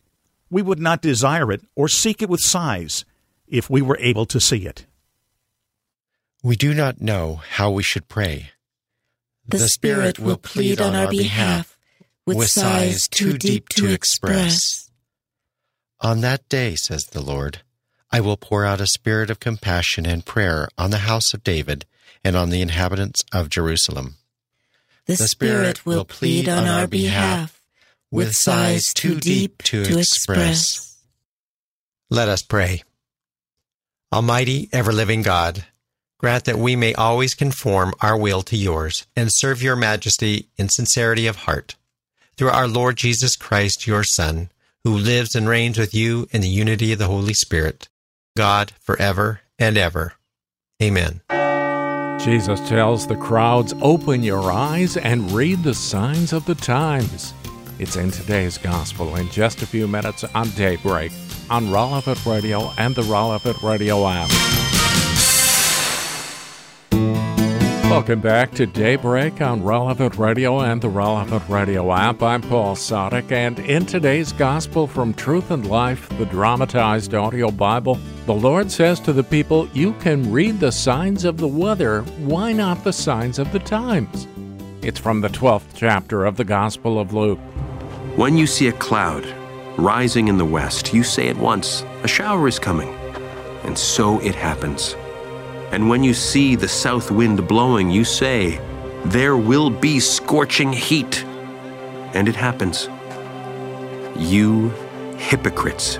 We 0.49 0.61
would 0.61 0.79
not 0.79 1.01
desire 1.01 1.51
it 1.51 1.61
or 1.75 1.87
seek 1.87 2.21
it 2.21 2.29
with 2.29 2.41
sighs 2.41 3.05
if 3.47 3.69
we 3.69 3.81
were 3.81 3.97
able 3.99 4.25
to 4.27 4.39
see 4.39 4.65
it. 4.65 4.85
We 6.43 6.55
do 6.55 6.73
not 6.73 7.01
know 7.01 7.41
how 7.51 7.71
we 7.71 7.83
should 7.83 8.07
pray. 8.07 8.51
The, 9.47 9.57
the 9.57 9.67
Spirit 9.67 10.19
will 10.19 10.37
plead 10.37 10.81
on 10.81 10.95
our 10.95 11.09
behalf 11.09 11.74
with 12.25 12.47
sighs 12.49 13.07
too 13.07 13.37
deep 13.37 13.69
to 13.69 13.91
express. 13.91 14.89
On 16.01 16.21
that 16.21 16.47
day, 16.49 16.75
says 16.75 17.05
the 17.05 17.21
Lord, 17.21 17.61
I 18.11 18.21
will 18.21 18.37
pour 18.37 18.65
out 18.65 18.81
a 18.81 18.87
spirit 18.87 19.29
of 19.29 19.39
compassion 19.39 20.05
and 20.05 20.25
prayer 20.25 20.67
on 20.77 20.91
the 20.91 20.99
house 20.99 21.33
of 21.33 21.43
David 21.43 21.85
and 22.23 22.35
on 22.35 22.49
the 22.49 22.61
inhabitants 22.61 23.23
of 23.33 23.49
Jerusalem. 23.49 24.15
The, 25.05 25.15
the 25.15 25.27
Spirit 25.27 25.85
will 25.85 26.05
plead 26.05 26.49
on 26.49 26.65
our 26.67 26.87
behalf 26.87 27.61
with 28.09 28.33
sighs 28.33 28.93
too 28.93 29.19
deep 29.19 29.61
to 29.63 29.83
express. 29.99 30.97
Let 32.09 32.27
us 32.27 32.41
pray. 32.41 32.83
Almighty, 34.11 34.69
ever 34.71 34.91
living 34.91 35.21
God, 35.21 35.65
grant 36.17 36.45
that 36.45 36.57
we 36.57 36.75
may 36.75 36.93
always 36.95 37.35
conform 37.35 37.93
our 38.01 38.17
will 38.17 38.41
to 38.43 38.55
yours 38.57 39.05
and 39.15 39.29
serve 39.31 39.61
your 39.61 39.75
majesty 39.75 40.49
in 40.57 40.69
sincerity 40.69 41.27
of 41.27 41.35
heart. 41.35 41.75
Through 42.37 42.49
our 42.49 42.67
Lord 42.67 42.97
Jesus 42.97 43.35
Christ, 43.35 43.87
your 43.87 44.03
Son, 44.03 44.49
who 44.83 44.97
lives 44.97 45.35
and 45.35 45.47
reigns 45.47 45.77
with 45.77 45.93
you 45.93 46.27
in 46.31 46.41
the 46.41 46.47
unity 46.47 46.91
of 46.91 46.99
the 46.99 47.07
Holy 47.07 47.33
Spirit, 47.33 47.87
God 48.35 48.73
forever 48.79 49.41
and 49.57 49.77
ever. 49.77 50.13
Amen. 50.83 51.21
Jesus 52.19 52.59
tells 52.67 53.07
the 53.07 53.15
crowds, 53.15 53.73
Open 53.81 54.23
your 54.23 54.51
eyes 54.51 54.97
and 54.97 55.31
read 55.31 55.63
the 55.63 55.73
signs 55.73 56.33
of 56.33 56.45
the 56.45 56.55
times. 56.55 57.33
It's 57.79 57.95
in 57.95 58.11
today's 58.11 58.57
gospel 58.57 59.15
in 59.15 59.29
just 59.29 59.61
a 59.61 59.67
few 59.67 59.87
minutes 59.87 60.23
on 60.23 60.49
Daybreak 60.51 61.11
on 61.49 61.71
Relevant 61.71 62.25
Radio 62.25 62.71
and 62.77 62.95
the 62.95 63.03
Relevant 63.03 63.61
Radio 63.61 64.07
app. 64.07 64.54
Welcome 67.89 68.19
back 68.19 68.51
to 68.53 68.65
Daybreak 68.65 69.41
on 69.41 69.63
Relevant 69.63 70.17
Radio 70.17 70.59
and 70.59 70.81
the 70.81 70.89
Relevant 70.89 71.47
Radio 71.47 71.93
app. 71.93 72.23
I'm 72.23 72.41
Paul 72.41 72.75
Sadek, 72.75 73.31
and 73.31 73.59
in 73.59 73.85
today's 73.85 74.33
Gospel 74.33 74.87
from 74.87 75.13
Truth 75.13 75.51
and 75.51 75.69
Life, 75.69 76.09
the 76.17 76.25
dramatized 76.25 77.13
audio 77.13 77.51
Bible, 77.51 77.99
the 78.25 78.33
Lord 78.33 78.71
says 78.71 78.99
to 79.01 79.13
the 79.13 79.23
people, 79.23 79.69
You 79.73 79.93
can 79.93 80.31
read 80.31 80.59
the 80.59 80.71
signs 80.71 81.25
of 81.25 81.37
the 81.37 81.47
weather, 81.47 82.01
why 82.17 82.51
not 82.51 82.83
the 82.83 82.91
signs 82.91 83.37
of 83.37 83.51
the 83.51 83.59
times? 83.59 84.27
It's 84.81 84.99
from 84.99 85.21
the 85.21 85.29
12th 85.29 85.75
chapter 85.75 86.25
of 86.25 86.37
the 86.37 86.43
Gospel 86.43 86.99
of 86.99 87.13
Luke. 87.13 87.39
When 88.17 88.35
you 88.35 88.47
see 88.47 88.67
a 88.67 88.73
cloud 88.73 89.25
rising 89.77 90.27
in 90.27 90.37
the 90.37 90.43
west, 90.43 90.91
you 90.91 91.03
say 91.03 91.29
at 91.29 91.37
once, 91.37 91.85
A 92.01 92.07
shower 92.07 92.47
is 92.47 92.57
coming. 92.59 92.89
And 93.63 93.77
so 93.77 94.19
it 94.21 94.35
happens. 94.35 94.95
And 95.75 95.89
when 95.89 96.05
you 96.05 96.13
see 96.13 96.55
the 96.55 96.69
south 96.69 97.11
wind 97.11 97.49
blowing, 97.49 97.89
you 97.91 98.05
say, 98.05 98.61
There 99.03 99.35
will 99.35 99.69
be 99.69 99.99
scorching 99.99 100.71
heat. 100.71 101.25
And 102.13 102.29
it 102.29 102.35
happens. 102.37 102.87
You 104.15 104.69
hypocrites. 105.17 105.99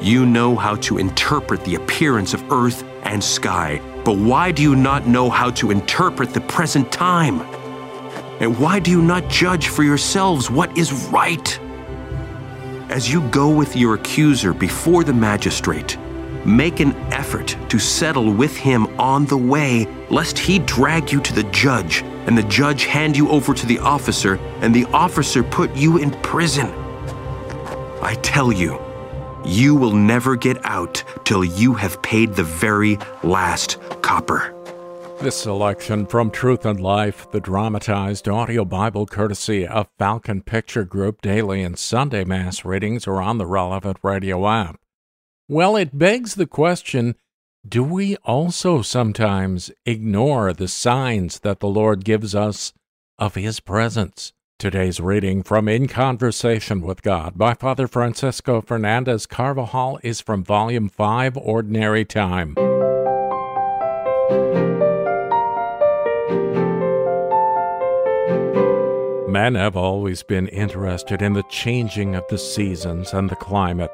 You 0.00 0.24
know 0.24 0.56
how 0.56 0.76
to 0.76 0.96
interpret 0.96 1.62
the 1.66 1.74
appearance 1.74 2.32
of 2.32 2.50
earth 2.50 2.84
and 3.02 3.22
sky, 3.22 3.82
but 4.02 4.16
why 4.16 4.50
do 4.50 4.62
you 4.62 4.74
not 4.74 5.06
know 5.06 5.28
how 5.28 5.50
to 5.50 5.70
interpret 5.70 6.32
the 6.32 6.40
present 6.40 6.90
time? 6.90 7.42
And 8.40 8.58
why 8.58 8.78
do 8.78 8.90
you 8.90 9.02
not 9.02 9.28
judge 9.28 9.68
for 9.68 9.82
yourselves 9.82 10.50
what 10.50 10.74
is 10.78 10.90
right? 11.08 11.60
As 12.88 13.12
you 13.12 13.20
go 13.28 13.50
with 13.50 13.76
your 13.76 13.96
accuser 13.96 14.54
before 14.54 15.04
the 15.04 15.12
magistrate, 15.12 15.98
Make 16.46 16.78
an 16.78 16.94
effort 17.12 17.56
to 17.70 17.80
settle 17.80 18.32
with 18.32 18.56
him 18.56 18.86
on 19.00 19.26
the 19.26 19.36
way, 19.36 19.84
lest 20.10 20.38
he 20.38 20.60
drag 20.60 21.10
you 21.10 21.20
to 21.20 21.34
the 21.34 21.42
judge, 21.50 22.02
and 22.02 22.38
the 22.38 22.44
judge 22.44 22.84
hand 22.84 23.16
you 23.16 23.28
over 23.30 23.52
to 23.52 23.66
the 23.66 23.80
officer, 23.80 24.36
and 24.60 24.72
the 24.72 24.84
officer 24.92 25.42
put 25.42 25.74
you 25.74 25.96
in 25.96 26.12
prison. 26.22 26.68
I 28.00 28.16
tell 28.22 28.52
you, 28.52 28.80
you 29.44 29.74
will 29.74 29.90
never 29.90 30.36
get 30.36 30.64
out 30.64 31.02
till 31.24 31.44
you 31.44 31.74
have 31.74 32.00
paid 32.02 32.34
the 32.34 32.44
very 32.44 32.96
last 33.24 33.80
copper. 34.02 34.54
This 35.20 35.34
selection 35.36 36.06
from 36.06 36.30
Truth 36.30 36.64
and 36.64 36.78
Life, 36.78 37.28
the 37.32 37.40
dramatized 37.40 38.28
audio 38.28 38.64
Bible 38.64 39.06
courtesy 39.06 39.66
of 39.66 39.88
Falcon 39.98 40.42
Picture 40.42 40.84
Group 40.84 41.22
daily 41.22 41.64
and 41.64 41.76
Sunday 41.76 42.22
Mass 42.22 42.64
readings 42.64 43.08
are 43.08 43.20
on 43.20 43.38
the 43.38 43.46
relevant 43.46 43.96
radio 44.04 44.46
app. 44.46 44.78
Well, 45.48 45.76
it 45.76 45.96
begs 45.96 46.34
the 46.34 46.46
question 46.46 47.14
do 47.66 47.84
we 47.84 48.16
also 48.24 48.82
sometimes 48.82 49.70
ignore 49.84 50.52
the 50.52 50.66
signs 50.66 51.40
that 51.40 51.60
the 51.60 51.68
Lord 51.68 52.04
gives 52.04 52.34
us 52.34 52.72
of 53.16 53.36
His 53.36 53.60
presence? 53.60 54.32
Today's 54.58 54.98
reading 54.98 55.44
from 55.44 55.68
In 55.68 55.86
Conversation 55.86 56.80
with 56.80 57.02
God 57.02 57.38
by 57.38 57.54
Father 57.54 57.86
Francisco 57.86 58.60
Fernandez 58.60 59.26
Carvajal 59.26 60.00
is 60.02 60.20
from 60.20 60.42
Volume 60.42 60.88
5, 60.88 61.36
Ordinary 61.36 62.04
Time. 62.04 62.54
Men 69.30 69.54
have 69.54 69.76
always 69.76 70.24
been 70.24 70.48
interested 70.48 71.22
in 71.22 71.34
the 71.34 71.44
changing 71.44 72.16
of 72.16 72.24
the 72.28 72.38
seasons 72.38 73.12
and 73.12 73.30
the 73.30 73.36
climate. 73.36 73.92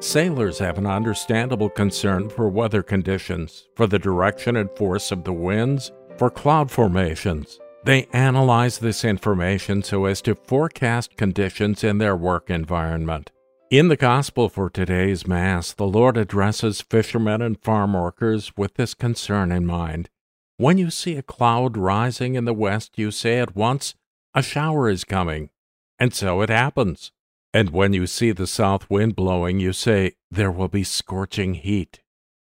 Sailors 0.00 0.58
have 0.58 0.78
an 0.78 0.86
understandable 0.86 1.68
concern 1.68 2.30
for 2.30 2.48
weather 2.48 2.82
conditions, 2.82 3.68
for 3.76 3.86
the 3.86 3.98
direction 3.98 4.56
and 4.56 4.70
force 4.70 5.12
of 5.12 5.24
the 5.24 5.32
winds, 5.32 5.92
for 6.16 6.30
cloud 6.30 6.70
formations. 6.70 7.60
They 7.84 8.06
analyze 8.14 8.78
this 8.78 9.04
information 9.04 9.82
so 9.82 10.06
as 10.06 10.22
to 10.22 10.34
forecast 10.34 11.18
conditions 11.18 11.84
in 11.84 11.98
their 11.98 12.16
work 12.16 12.48
environment. 12.48 13.30
In 13.70 13.88
the 13.88 13.96
Gospel 13.96 14.48
for 14.48 14.70
today's 14.70 15.26
Mass, 15.26 15.74
the 15.74 15.86
Lord 15.86 16.16
addresses 16.16 16.80
fishermen 16.80 17.42
and 17.42 17.60
farm 17.60 17.92
workers 17.92 18.52
with 18.56 18.74
this 18.74 18.94
concern 18.94 19.52
in 19.52 19.66
mind. 19.66 20.08
When 20.56 20.78
you 20.78 20.88
see 20.88 21.16
a 21.16 21.22
cloud 21.22 21.76
rising 21.76 22.36
in 22.36 22.46
the 22.46 22.54
west, 22.54 22.98
you 22.98 23.10
say 23.10 23.38
at 23.38 23.54
once, 23.54 23.94
A 24.34 24.42
shower 24.42 24.88
is 24.88 25.04
coming. 25.04 25.50
And 25.98 26.14
so 26.14 26.40
it 26.40 26.48
happens. 26.48 27.12
And 27.52 27.70
when 27.70 27.92
you 27.92 28.06
see 28.06 28.30
the 28.30 28.46
south 28.46 28.88
wind 28.88 29.16
blowing, 29.16 29.58
you 29.58 29.72
say, 29.72 30.12
There 30.30 30.52
will 30.52 30.68
be 30.68 30.84
scorching 30.84 31.54
heat. 31.54 32.00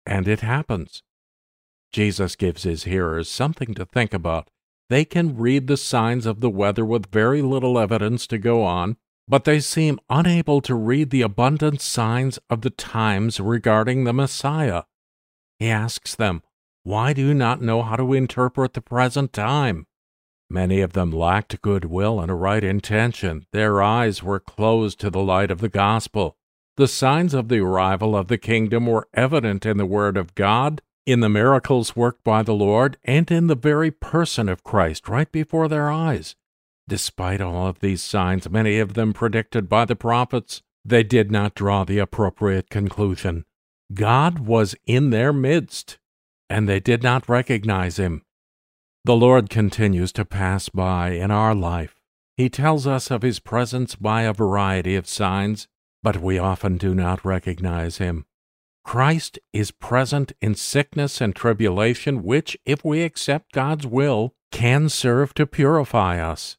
And 0.05 0.27
it 0.27 0.41
happens. 0.41 1.01
Jesus 1.91 2.35
gives 2.35 2.63
his 2.63 2.83
hearers 2.83 3.29
something 3.29 3.73
to 3.75 3.85
think 3.85 4.13
about. 4.13 4.49
They 4.89 5.05
can 5.05 5.37
read 5.37 5.67
the 5.67 5.77
signs 5.77 6.25
of 6.25 6.41
the 6.41 6.49
weather 6.49 6.85
with 6.85 7.11
very 7.11 7.41
little 7.41 7.79
evidence 7.79 8.27
to 8.27 8.37
go 8.37 8.63
on, 8.63 8.97
but 9.27 9.45
they 9.45 9.59
seem 9.59 9.99
unable 10.09 10.61
to 10.61 10.75
read 10.75 11.09
the 11.09 11.21
abundant 11.21 11.81
signs 11.81 12.37
of 12.49 12.61
the 12.61 12.69
times 12.69 13.39
regarding 13.39 14.03
the 14.03 14.13
Messiah. 14.13 14.83
He 15.57 15.69
asks 15.69 16.13
them, 16.13 16.43
Why 16.83 17.13
do 17.13 17.21
you 17.21 17.33
not 17.33 17.61
know 17.61 17.81
how 17.81 17.95
to 17.95 18.13
interpret 18.13 18.73
the 18.73 18.81
present 18.81 19.33
time? 19.33 19.87
Many 20.49 20.81
of 20.81 20.93
them 20.93 21.11
lacked 21.11 21.61
goodwill 21.61 22.19
and 22.19 22.29
a 22.29 22.35
right 22.35 22.63
intention. 22.63 23.45
Their 23.51 23.81
eyes 23.81 24.21
were 24.21 24.39
closed 24.39 24.99
to 24.99 25.09
the 25.09 25.21
light 25.21 25.51
of 25.51 25.59
the 25.59 25.69
gospel. 25.69 26.37
The 26.77 26.87
signs 26.87 27.33
of 27.33 27.49
the 27.49 27.59
arrival 27.59 28.15
of 28.15 28.27
the 28.27 28.37
kingdom 28.37 28.87
were 28.87 29.07
evident 29.13 29.65
in 29.65 29.77
the 29.77 29.85
Word 29.85 30.17
of 30.17 30.35
God, 30.35 30.81
in 31.05 31.19
the 31.19 31.29
miracles 31.29 31.95
worked 31.95 32.23
by 32.23 32.43
the 32.43 32.53
Lord, 32.53 32.97
and 33.03 33.29
in 33.29 33.47
the 33.47 33.55
very 33.55 33.91
person 33.91 34.49
of 34.49 34.63
Christ 34.63 35.07
right 35.07 35.31
before 35.31 35.67
their 35.67 35.91
eyes. 35.91 36.35
Despite 36.87 37.41
all 37.41 37.67
of 37.67 37.79
these 37.79 38.01
signs, 38.01 38.49
many 38.49 38.79
of 38.79 38.93
them 38.93 39.13
predicted 39.13 39.69
by 39.69 39.85
the 39.85 39.95
prophets, 39.95 40.61
they 40.83 41.03
did 41.03 41.31
not 41.31 41.55
draw 41.55 41.83
the 41.83 41.99
appropriate 41.99 42.69
conclusion. 42.69 43.45
God 43.93 44.39
was 44.39 44.75
in 44.85 45.11
their 45.11 45.31
midst, 45.31 45.97
and 46.49 46.67
they 46.67 46.79
did 46.79 47.03
not 47.03 47.29
recognize 47.29 47.97
him. 47.97 48.23
The 49.05 49.15
Lord 49.17 49.49
continues 49.49 50.13
to 50.13 50.23
pass 50.23 50.69
by 50.69 51.09
in 51.09 51.29
our 51.29 51.53
life. 51.53 51.99
He 52.37 52.47
tells 52.47 52.87
us 52.87 53.11
of 53.11 53.21
his 53.21 53.41
presence 53.41 53.95
by 53.95 54.21
a 54.21 54.31
variety 54.31 54.95
of 54.95 55.09
signs, 55.09 55.67
but 56.01 56.21
we 56.21 56.39
often 56.39 56.77
do 56.77 56.95
not 56.95 57.25
recognize 57.25 57.97
him. 57.97 58.25
Christ 58.85 59.39
is 59.51 59.71
present 59.71 60.31
in 60.41 60.55
sickness 60.55 61.19
and 61.19 61.35
tribulation, 61.35 62.23
which, 62.23 62.57
if 62.65 62.85
we 62.85 63.01
accept 63.01 63.51
God's 63.51 63.85
will, 63.85 64.35
can 64.53 64.87
serve 64.87 65.33
to 65.33 65.45
purify 65.45 66.17
us. 66.19 66.55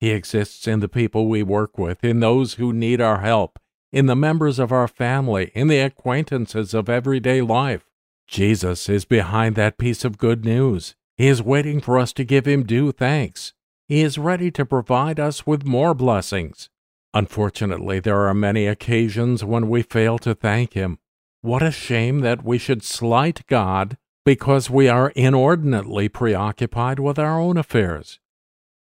He 0.00 0.12
exists 0.12 0.66
in 0.66 0.80
the 0.80 0.88
people 0.88 1.28
we 1.28 1.42
work 1.42 1.76
with, 1.76 2.02
in 2.02 2.20
those 2.20 2.54
who 2.54 2.72
need 2.72 3.02
our 3.02 3.20
help, 3.20 3.58
in 3.92 4.06
the 4.06 4.16
members 4.16 4.58
of 4.58 4.72
our 4.72 4.88
family, 4.88 5.52
in 5.54 5.68
the 5.68 5.80
acquaintances 5.80 6.72
of 6.72 6.88
everyday 6.88 7.42
life. 7.42 7.84
Jesus 8.26 8.88
is 8.88 9.04
behind 9.04 9.56
that 9.56 9.76
piece 9.76 10.06
of 10.06 10.16
good 10.16 10.42
news. 10.42 10.94
He 11.16 11.28
is 11.28 11.42
waiting 11.42 11.80
for 11.80 11.98
us 11.98 12.12
to 12.14 12.24
give 12.24 12.46
him 12.46 12.64
due 12.64 12.92
thanks. 12.92 13.54
He 13.88 14.02
is 14.02 14.18
ready 14.18 14.50
to 14.50 14.66
provide 14.66 15.18
us 15.18 15.46
with 15.46 15.66
more 15.66 15.94
blessings. 15.94 16.68
Unfortunately, 17.14 18.00
there 18.00 18.26
are 18.26 18.34
many 18.34 18.66
occasions 18.66 19.42
when 19.42 19.70
we 19.70 19.80
fail 19.82 20.18
to 20.18 20.34
thank 20.34 20.74
him. 20.74 20.98
What 21.40 21.62
a 21.62 21.70
shame 21.70 22.20
that 22.20 22.44
we 22.44 22.58
should 22.58 22.82
slight 22.82 23.46
God 23.46 23.96
because 24.24 24.68
we 24.68 24.88
are 24.88 25.10
inordinately 25.10 26.08
preoccupied 26.08 26.98
with 26.98 27.18
our 27.18 27.40
own 27.40 27.56
affairs. 27.56 28.18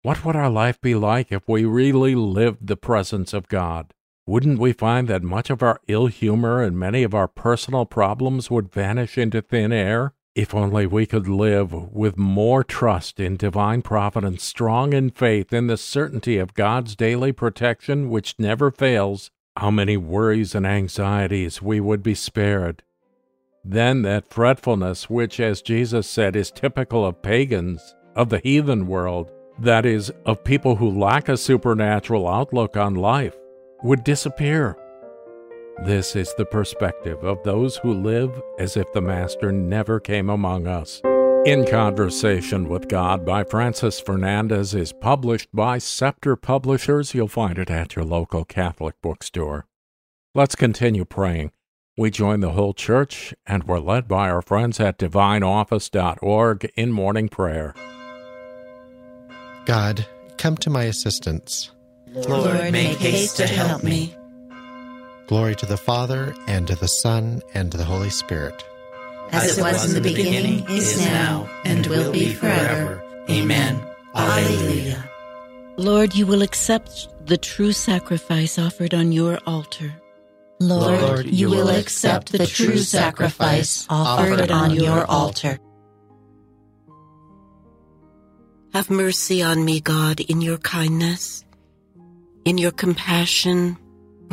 What 0.02 0.24
would 0.24 0.36
our 0.36 0.48
life 0.48 0.80
be 0.80 0.94
like 0.94 1.32
if 1.32 1.48
we 1.48 1.64
really 1.64 2.14
lived 2.14 2.68
the 2.68 2.76
presence 2.76 3.34
of 3.34 3.48
God? 3.48 3.92
Wouldn't 4.26 4.58
we 4.58 4.72
find 4.72 5.08
that 5.08 5.22
much 5.22 5.50
of 5.50 5.62
our 5.62 5.80
ill 5.88 6.06
humor 6.06 6.62
and 6.62 6.78
many 6.78 7.02
of 7.02 7.14
our 7.14 7.28
personal 7.28 7.84
problems 7.84 8.50
would 8.50 8.72
vanish 8.72 9.18
into 9.18 9.42
thin 9.42 9.72
air? 9.72 10.14
If 10.34 10.52
only 10.52 10.84
we 10.84 11.06
could 11.06 11.28
live 11.28 11.72
with 11.92 12.18
more 12.18 12.64
trust 12.64 13.20
in 13.20 13.36
divine 13.36 13.82
providence, 13.82 14.42
strong 14.42 14.92
in 14.92 15.10
faith 15.10 15.52
in 15.52 15.68
the 15.68 15.76
certainty 15.76 16.38
of 16.38 16.54
God's 16.54 16.96
daily 16.96 17.30
protection 17.30 18.10
which 18.10 18.34
never 18.36 18.72
fails, 18.72 19.30
how 19.56 19.70
many 19.70 19.96
worries 19.96 20.56
and 20.56 20.66
anxieties 20.66 21.62
we 21.62 21.78
would 21.78 22.02
be 22.02 22.16
spared. 22.16 22.82
Then 23.64 24.02
that 24.02 24.28
fretfulness, 24.28 25.08
which, 25.08 25.38
as 25.38 25.62
Jesus 25.62 26.10
said, 26.10 26.34
is 26.34 26.50
typical 26.50 27.06
of 27.06 27.22
pagans, 27.22 27.94
of 28.16 28.28
the 28.28 28.40
heathen 28.40 28.88
world, 28.88 29.30
that 29.60 29.86
is, 29.86 30.10
of 30.26 30.42
people 30.42 30.74
who 30.76 30.90
lack 30.90 31.28
a 31.28 31.36
supernatural 31.36 32.26
outlook 32.26 32.76
on 32.76 32.96
life, 32.96 33.36
would 33.84 34.02
disappear. 34.02 34.76
This 35.82 36.14
is 36.14 36.32
the 36.34 36.46
perspective 36.46 37.24
of 37.24 37.42
those 37.42 37.76
who 37.76 37.92
live 37.92 38.40
as 38.58 38.76
if 38.76 38.90
the 38.92 39.00
Master 39.00 39.50
never 39.50 39.98
came 39.98 40.30
among 40.30 40.66
us. 40.66 41.02
In 41.44 41.66
Conversation 41.66 42.68
with 42.68 42.88
God 42.88 43.26
by 43.26 43.44
Francis 43.44 44.00
Fernandez 44.00 44.74
is 44.74 44.92
published 44.92 45.48
by 45.52 45.78
Scepter 45.78 46.36
Publishers. 46.36 47.12
You'll 47.12 47.28
find 47.28 47.58
it 47.58 47.70
at 47.70 47.96
your 47.96 48.04
local 48.04 48.44
Catholic 48.44 48.94
bookstore. 49.02 49.66
Let's 50.34 50.54
continue 50.54 51.04
praying. 51.04 51.50
We 51.98 52.10
join 52.10 52.40
the 52.40 52.52
whole 52.52 52.72
church 52.72 53.34
and 53.44 53.64
we're 53.64 53.80
led 53.80 54.08
by 54.08 54.30
our 54.30 54.42
friends 54.42 54.80
at 54.80 54.98
divineoffice.org 54.98 56.72
in 56.76 56.92
morning 56.92 57.28
prayer. 57.28 57.74
God, 59.66 60.06
come 60.38 60.56
to 60.58 60.70
my 60.70 60.84
assistance. 60.84 61.72
Lord, 62.12 62.72
make 62.72 62.98
haste 62.98 63.36
to 63.38 63.46
help 63.46 63.82
me. 63.82 64.16
Glory 65.26 65.54
to 65.56 65.66
the 65.66 65.76
Father, 65.76 66.34
and 66.46 66.66
to 66.66 66.76
the 66.76 66.86
Son, 66.86 67.40
and 67.54 67.72
to 67.72 67.78
the 67.78 67.84
Holy 67.84 68.10
Spirit. 68.10 68.62
As 69.30 69.56
it 69.56 69.62
was 69.62 69.88
in 69.88 70.02
the 70.02 70.06
beginning, 70.06 70.68
is 70.68 71.00
now, 71.00 71.48
and 71.64 71.86
will 71.86 72.12
be 72.12 72.34
forever. 72.34 73.02
Amen. 73.30 73.80
Alleluia. 74.14 75.08
Lord, 75.76 76.14
you 76.14 76.26
will 76.26 76.42
accept 76.42 77.08
the 77.26 77.38
true 77.38 77.72
sacrifice 77.72 78.58
offered 78.58 78.92
on 78.92 79.12
your 79.12 79.38
altar. 79.46 79.94
Lord, 80.60 81.00
Lord 81.00 81.26
you 81.26 81.50
will 81.50 81.68
accept 81.68 82.30
the 82.30 82.46
true 82.46 82.78
sacrifice 82.78 83.86
offered 83.88 84.50
on 84.50 84.72
your 84.72 85.04
altar. 85.06 85.58
Have 88.72 88.90
mercy 88.90 89.42
on 89.42 89.64
me, 89.64 89.80
God, 89.80 90.20
in 90.20 90.40
your 90.40 90.58
kindness. 90.58 91.44
In 92.44 92.58
your 92.58 92.72
compassion, 92.72 93.78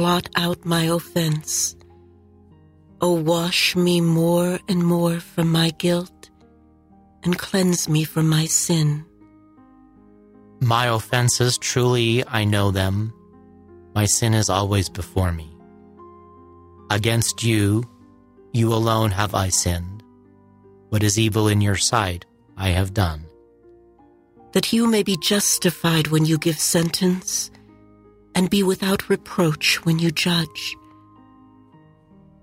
blot 0.02 0.28
out 0.36 0.66
my 0.66 0.86
offense. 0.86 1.76
O 3.02 3.10
oh, 3.10 3.22
wash 3.22 3.76
me 3.76 4.02
more 4.02 4.60
and 4.68 4.84
more 4.84 5.20
from 5.20 5.52
my 5.52 5.70
guilt, 5.78 6.32
and 7.24 7.38
cleanse 7.38 7.88
me 7.88 8.04
from 8.04 8.28
my 8.28 8.46
sin. 8.46 9.06
My 10.60 10.88
offenses, 10.88 11.56
truly 11.60 12.26
I 12.26 12.46
know 12.46 12.72
them. 12.72 13.14
My 13.94 14.06
sin 14.08 14.34
is 14.34 14.50
always 14.50 14.90
before 14.90 15.32
me. 15.32 15.56
Against 16.90 17.44
you, 17.44 17.84
you 18.54 18.74
alone 18.74 19.12
have 19.12 19.36
I 19.36 19.50
sinned. 19.50 20.02
What 20.90 21.04
is 21.04 21.20
evil 21.20 21.48
in 21.48 21.62
your 21.62 21.78
sight, 21.78 22.26
I 22.58 22.70
have 22.70 22.92
done 22.92 23.28
that 24.54 24.74
you 24.74 24.86
may 24.86 25.02
be 25.02 25.16
justified 25.16 26.08
when 26.08 26.26
you 26.26 26.38
give 26.38 26.60
sentence, 26.60 27.52
and 28.36 28.50
be 28.50 28.64
without 28.64 29.10
reproach 29.10 29.86
when 29.86 30.00
you 30.00 30.12
judge. 30.12 30.76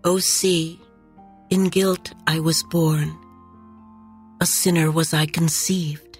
O 0.04 0.18
see, 0.18 0.80
in 1.50 1.68
guilt 1.68 2.12
I 2.26 2.40
was 2.40 2.62
born, 2.62 3.16
a 4.40 4.46
sinner 4.46 4.90
was 4.90 5.12
I 5.12 5.26
conceived. 5.26 6.18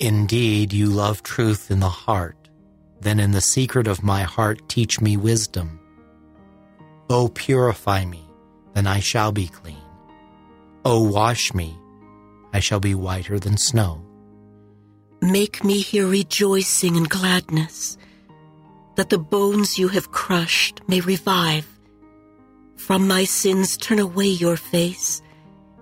Indeed, 0.00 0.72
you 0.72 0.86
love 0.86 1.22
truth 1.22 1.70
in 1.70 1.80
the 1.80 1.88
heart, 1.88 2.48
then 3.00 3.18
in 3.20 3.32
the 3.32 3.40
secret 3.40 3.86
of 3.86 4.02
my 4.02 4.22
heart 4.22 4.68
teach 4.68 5.00
me 5.00 5.16
wisdom. 5.16 5.80
O 7.10 7.28
purify 7.28 8.04
me, 8.04 8.24
then 8.74 8.86
I 8.86 9.00
shall 9.00 9.32
be 9.32 9.48
clean. 9.48 9.82
O 10.84 11.02
wash 11.02 11.52
me, 11.52 11.76
I 12.52 12.60
shall 12.60 12.80
be 12.80 12.94
whiter 12.94 13.38
than 13.38 13.56
snow. 13.56 14.04
Make 15.20 15.64
me 15.64 15.80
hear 15.80 16.06
rejoicing 16.06 16.96
and 16.96 17.08
gladness, 17.08 17.97
that 18.98 19.10
the 19.10 19.18
bones 19.18 19.78
you 19.78 19.86
have 19.86 20.10
crushed 20.10 20.80
may 20.88 21.00
revive. 21.00 21.64
From 22.74 23.06
my 23.06 23.22
sins 23.22 23.76
turn 23.76 24.00
away 24.00 24.26
your 24.26 24.56
face, 24.56 25.22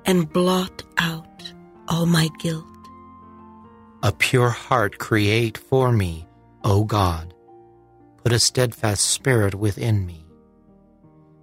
and 0.05 0.31
blot 0.31 0.83
out 0.99 1.53
all 1.89 2.05
my 2.05 2.29
guilt. 2.39 2.67
A 4.03 4.13
pure 4.13 4.51
heart 4.51 4.99
create 4.99 5.57
for 5.57 5.93
me, 5.93 6.29
O 6.63 6.85
God. 6.85 7.33
Put 8.23 8.33
a 8.35 8.39
steadfast 8.39 9.07
spirit 9.07 9.55
within 9.55 10.05
me. 10.05 10.27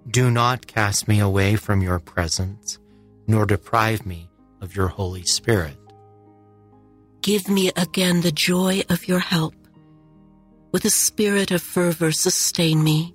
Do 0.08 0.30
not 0.30 0.68
cast 0.68 1.08
me 1.08 1.20
away 1.20 1.56
from 1.56 1.82
your 1.82 1.98
presence, 1.98 2.78
nor 3.26 3.48
deprive 3.48 4.06
me 4.06 4.30
of 4.62 4.76
your 4.76 4.90
Holy 4.90 5.24
Spirit. 5.24 5.78
Give 7.24 7.50
me 7.50 7.72
again 7.76 8.22
the 8.22 8.32
joy 8.32 8.84
of 8.92 9.08
your 9.08 9.20
help. 9.20 9.56
With 10.74 10.86
a 10.86 10.90
spirit 10.90 11.52
of 11.52 11.62
fervor, 11.62 12.12
sustain 12.12 12.84
me, 12.84 13.14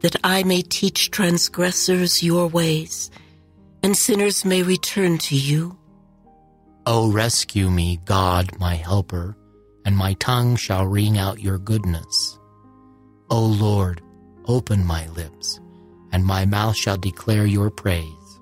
that 0.00 0.14
I 0.22 0.44
may 0.44 0.62
teach 0.62 1.10
transgressors 1.10 2.22
your 2.22 2.46
ways, 2.46 3.10
and 3.82 3.96
sinners 3.96 4.44
may 4.44 4.62
return 4.62 5.18
to 5.18 5.34
you. 5.34 5.76
O 6.86 7.10
rescue 7.10 7.68
me, 7.68 7.98
God, 8.04 8.58
my 8.60 8.76
helper, 8.76 9.36
and 9.84 9.96
my 9.96 10.14
tongue 10.14 10.54
shall 10.54 10.86
ring 10.86 11.18
out 11.18 11.40
your 11.40 11.58
goodness. 11.58 12.38
O 13.28 13.44
Lord, 13.44 14.00
open 14.44 14.86
my 14.86 15.08
lips, 15.08 15.58
and 16.12 16.24
my 16.24 16.46
mouth 16.46 16.76
shall 16.76 16.96
declare 16.96 17.44
your 17.44 17.70
praise. 17.70 18.40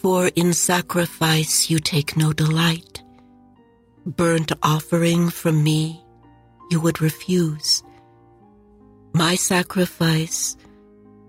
For 0.00 0.28
in 0.36 0.52
sacrifice 0.52 1.68
you 1.68 1.80
take 1.80 2.16
no 2.16 2.32
delight 2.32 3.02
burnt 4.06 4.52
offering 4.62 5.28
from 5.28 5.64
me 5.64 6.05
you 6.70 6.80
would 6.80 7.00
refuse. 7.00 7.82
My 9.12 9.34
sacrifice, 9.34 10.56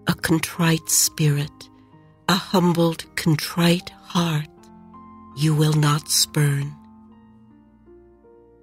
a 0.07 0.13
contrite 0.13 0.89
spirit, 0.89 1.69
A 2.29 2.35
humbled, 2.35 3.05
contrite 3.15 3.89
heart 4.03 4.49
you 5.37 5.55
will 5.55 5.73
not 5.73 6.09
spurn. 6.09 6.75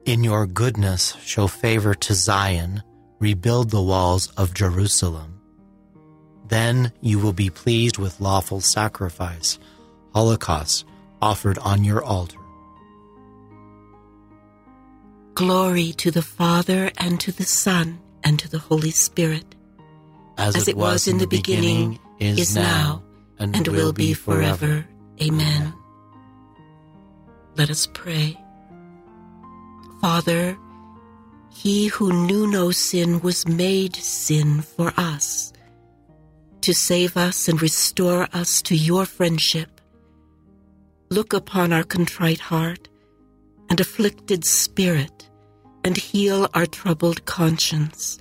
In 0.05 0.22
your 0.22 0.47
goodness, 0.47 1.16
show 1.25 1.47
favor 1.47 1.95
to 1.95 2.12
Zion, 2.14 2.83
rebuild 3.20 3.70
the 3.70 3.81
walls 3.81 4.29
of 4.37 4.53
Jerusalem. 4.53 5.41
Then 6.49 6.93
you 7.01 7.18
will 7.18 7.33
be 7.33 7.49
pleased 7.49 7.97
with 7.97 8.20
lawful 8.20 8.61
sacrifice, 8.61 9.59
holocaust 10.12 10.85
offered 11.22 11.57
on 11.59 11.85
your 11.85 12.05
altar. 12.05 12.43
Glory 15.35 15.93
to 15.95 16.12
the 16.12 16.22
Father, 16.22 16.93
and 16.97 17.18
to 17.18 17.32
the 17.32 17.45
Son, 17.45 17.99
and 18.22 18.39
to 18.39 18.49
the 18.49 18.61
Holy 18.61 18.93
Spirit. 18.93 19.57
As, 20.39 20.55
As 20.55 20.68
it, 20.68 20.76
was, 20.76 20.93
was 20.93 21.09
in 21.09 21.18
the 21.18 21.26
beginning, 21.26 21.99
beginning 22.18 22.39
is 22.39 22.55
now, 22.55 23.03
and, 23.41 23.57
and 23.57 23.66
will 23.66 23.93
be 23.93 24.14
forever. 24.14 24.87
Amen. 25.20 25.74
Let 27.57 27.68
us 27.68 27.89
pray. 27.93 28.39
Father, 30.01 30.57
he 31.51 31.89
who 31.89 32.26
knew 32.26 32.47
no 32.47 32.70
sin 32.70 33.20
was 33.20 33.49
made 33.49 33.97
sin 33.97 34.62
for 34.62 34.93
us, 34.97 35.53
to 36.61 36.72
save 36.72 37.16
us 37.16 37.49
and 37.49 37.61
restore 37.61 38.28
us 38.32 38.62
to 38.62 38.76
your 38.76 39.05
friendship. 39.05 39.80
Look 41.11 41.32
upon 41.32 41.72
our 41.72 41.85
contrite 41.85 42.41
heart 42.41 42.89
and 43.70 43.80
afflicted 43.80 44.44
spirit, 44.44 45.30
and 45.84 45.96
heal 45.96 46.48
our 46.54 46.66
troubled 46.66 47.24
conscience, 47.24 48.18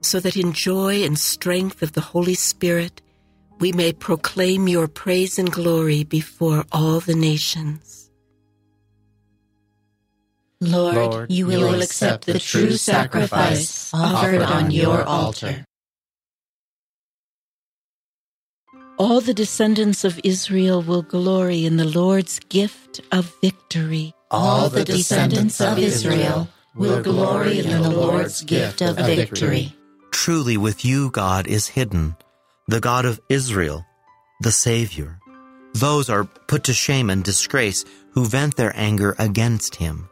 so 0.00 0.20
that 0.20 0.36
in 0.36 0.52
joy 0.52 1.02
and 1.04 1.18
strength 1.18 1.82
of 1.82 1.92
the 1.92 2.00
Holy 2.00 2.34
Spirit 2.34 3.02
we 3.60 3.72
may 3.72 3.92
proclaim 3.92 4.68
your 4.68 4.86
praise 4.86 5.38
and 5.38 5.50
glory 5.50 6.04
before 6.04 6.64
all 6.70 7.00
the 7.00 7.14
nations. 7.14 8.10
Lord, 10.60 10.94
Lord 10.94 11.32
you, 11.32 11.46
will 11.46 11.52
you 11.52 11.66
will 11.66 11.82
accept 11.82 12.26
the 12.26 12.38
true 12.38 12.72
sacrifice 12.72 13.92
offered 13.94 14.42
on 14.42 14.70
your 14.70 15.04
altar. 15.04 15.64
All 18.98 19.20
the 19.20 19.34
descendants 19.34 20.04
of 20.04 20.20
Israel 20.24 20.82
will 20.82 21.02
glory 21.02 21.64
in 21.64 21.76
the 21.76 21.84
Lord's 21.84 22.40
gift 22.48 23.00
of 23.12 23.32
victory. 23.40 24.12
All 24.30 24.68
the 24.68 24.84
descendants 24.84 25.60
of 25.60 25.78
Israel 25.78 26.48
will 26.74 27.02
glory 27.02 27.60
in 27.60 27.82
the 27.82 27.90
Lord's 27.90 28.42
gift 28.42 28.82
of 28.82 28.96
victory. 28.96 29.74
Truly, 30.12 30.56
with 30.58 30.84
you, 30.84 31.10
God 31.10 31.46
is 31.46 31.66
hidden, 31.68 32.14
the 32.66 32.80
God 32.80 33.06
of 33.06 33.20
Israel, 33.30 33.86
the 34.40 34.52
Savior. 34.52 35.18
Those 35.72 36.10
are 36.10 36.24
put 36.24 36.64
to 36.64 36.74
shame 36.74 37.08
and 37.08 37.24
disgrace 37.24 37.84
who 38.12 38.26
vent 38.26 38.56
their 38.56 38.72
anger 38.76 39.16
against 39.18 39.76
him. 39.76 40.08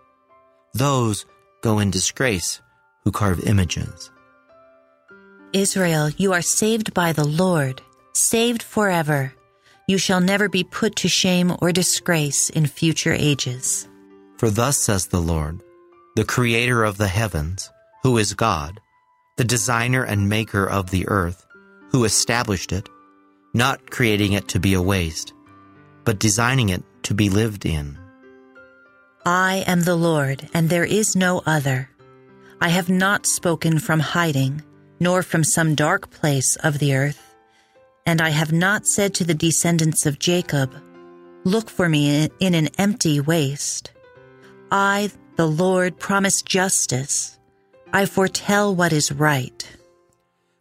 Those 0.72 1.26
go 1.62 1.78
in 1.78 1.90
disgrace 1.90 2.60
who 3.04 3.12
carve 3.12 3.40
images. 3.40 4.10
Israel, 5.52 6.08
you 6.16 6.32
are 6.32 6.42
saved 6.42 6.94
by 6.94 7.12
the 7.12 7.24
Lord, 7.26 7.82
saved 8.14 8.62
forever. 8.62 9.34
You 9.86 9.98
shall 9.98 10.20
never 10.20 10.48
be 10.48 10.64
put 10.64 10.96
to 10.96 11.08
shame 11.08 11.54
or 11.60 11.70
disgrace 11.70 12.50
in 12.50 12.66
future 12.66 13.12
ages. 13.12 13.88
For 14.38 14.50
thus 14.50 14.78
says 14.78 15.06
the 15.06 15.20
Lord, 15.20 15.62
the 16.14 16.24
Creator 16.24 16.84
of 16.84 16.98
the 16.98 17.08
heavens, 17.08 17.70
who 18.02 18.18
is 18.18 18.34
God, 18.34 18.80
the 19.36 19.44
designer 19.44 20.02
and 20.02 20.28
maker 20.28 20.66
of 20.66 20.90
the 20.90 21.08
earth, 21.08 21.46
who 21.90 22.04
established 22.04 22.72
it, 22.72 22.88
not 23.54 23.90
creating 23.90 24.32
it 24.32 24.48
to 24.48 24.60
be 24.60 24.74
a 24.74 24.82
waste, 24.82 25.32
but 26.04 26.18
designing 26.18 26.68
it 26.68 26.82
to 27.04 27.14
be 27.14 27.30
lived 27.30 27.64
in. 27.64 27.98
I 29.24 29.64
am 29.66 29.82
the 29.82 29.96
Lord, 29.96 30.48
and 30.54 30.68
there 30.68 30.84
is 30.84 31.16
no 31.16 31.42
other. 31.46 31.90
I 32.60 32.68
have 32.68 32.88
not 32.88 33.26
spoken 33.26 33.78
from 33.78 34.00
hiding, 34.00 34.62
nor 35.00 35.22
from 35.22 35.44
some 35.44 35.74
dark 35.74 36.10
place 36.10 36.56
of 36.56 36.78
the 36.78 36.94
earth. 36.94 37.34
And 38.06 38.20
I 38.20 38.30
have 38.30 38.52
not 38.52 38.86
said 38.86 39.14
to 39.14 39.24
the 39.24 39.34
descendants 39.34 40.06
of 40.06 40.18
Jacob, 40.18 40.72
Look 41.44 41.68
for 41.70 41.88
me 41.88 42.28
in 42.40 42.54
an 42.54 42.68
empty 42.78 43.20
waste. 43.20 43.92
I, 44.70 45.10
the 45.36 45.46
Lord, 45.46 45.98
promise 45.98 46.42
justice. 46.42 47.38
I 47.92 48.06
foretell 48.06 48.74
what 48.74 48.92
is 48.92 49.12
right. 49.12 49.66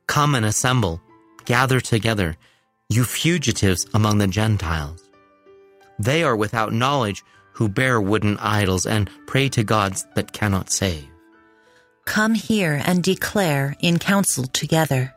Come 0.08 0.36
and 0.36 0.46
assemble, 0.46 1.02
gather 1.46 1.80
together, 1.82 2.38
you 2.90 3.04
fugitives 3.04 3.88
among 3.94 4.20
the 4.20 4.28
Gentiles. 4.28 5.02
They 5.98 6.24
are 6.24 6.36
without 6.36 6.74
knowledge 6.74 7.24
who 7.54 7.70
bear 7.70 8.00
wooden 8.00 8.38
idols 8.38 8.86
and 8.86 9.10
pray 9.28 9.50
to 9.50 9.64
gods 9.64 10.06
that 10.16 10.34
cannot 10.34 10.70
save. 10.70 11.08
Come 12.06 12.36
here 12.36 12.82
and 12.86 13.04
declare 13.04 13.76
in 13.80 13.98
council 13.98 14.46
together. 14.46 15.16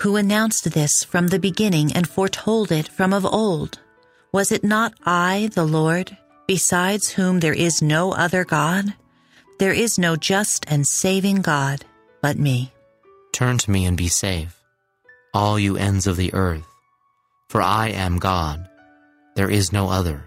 Who 0.00 0.16
announced 0.16 0.72
this 0.72 1.02
from 1.02 1.28
the 1.28 1.38
beginning 1.38 1.92
and 1.92 2.08
foretold 2.08 2.70
it 2.70 2.88
from 2.88 3.12
of 3.12 3.24
old? 3.24 3.80
Was 4.32 4.52
it 4.52 4.62
not 4.62 4.92
I, 5.06 5.50
the 5.54 5.64
Lord, 5.64 6.16
besides 6.48 7.10
whom 7.10 7.40
there 7.40 7.54
is 7.54 7.82
no 7.82 8.12
other 8.12 8.44
God? 8.44 8.94
There 9.58 9.72
is 9.72 9.98
no 9.98 10.16
just 10.16 10.64
and 10.66 10.86
saving 10.86 11.42
God 11.42 11.84
but 12.22 12.38
me. 12.38 12.72
Turn 13.32 13.58
to 13.58 13.70
me 13.70 13.84
and 13.84 13.96
be 13.96 14.08
safe, 14.08 14.58
all 15.34 15.58
you 15.58 15.76
ends 15.76 16.06
of 16.06 16.16
the 16.16 16.32
earth, 16.34 16.66
for 17.50 17.60
I 17.62 17.90
am 17.90 18.18
God. 18.18 18.66
There 19.36 19.50
is 19.50 19.72
no 19.72 19.88
other. 19.90 20.24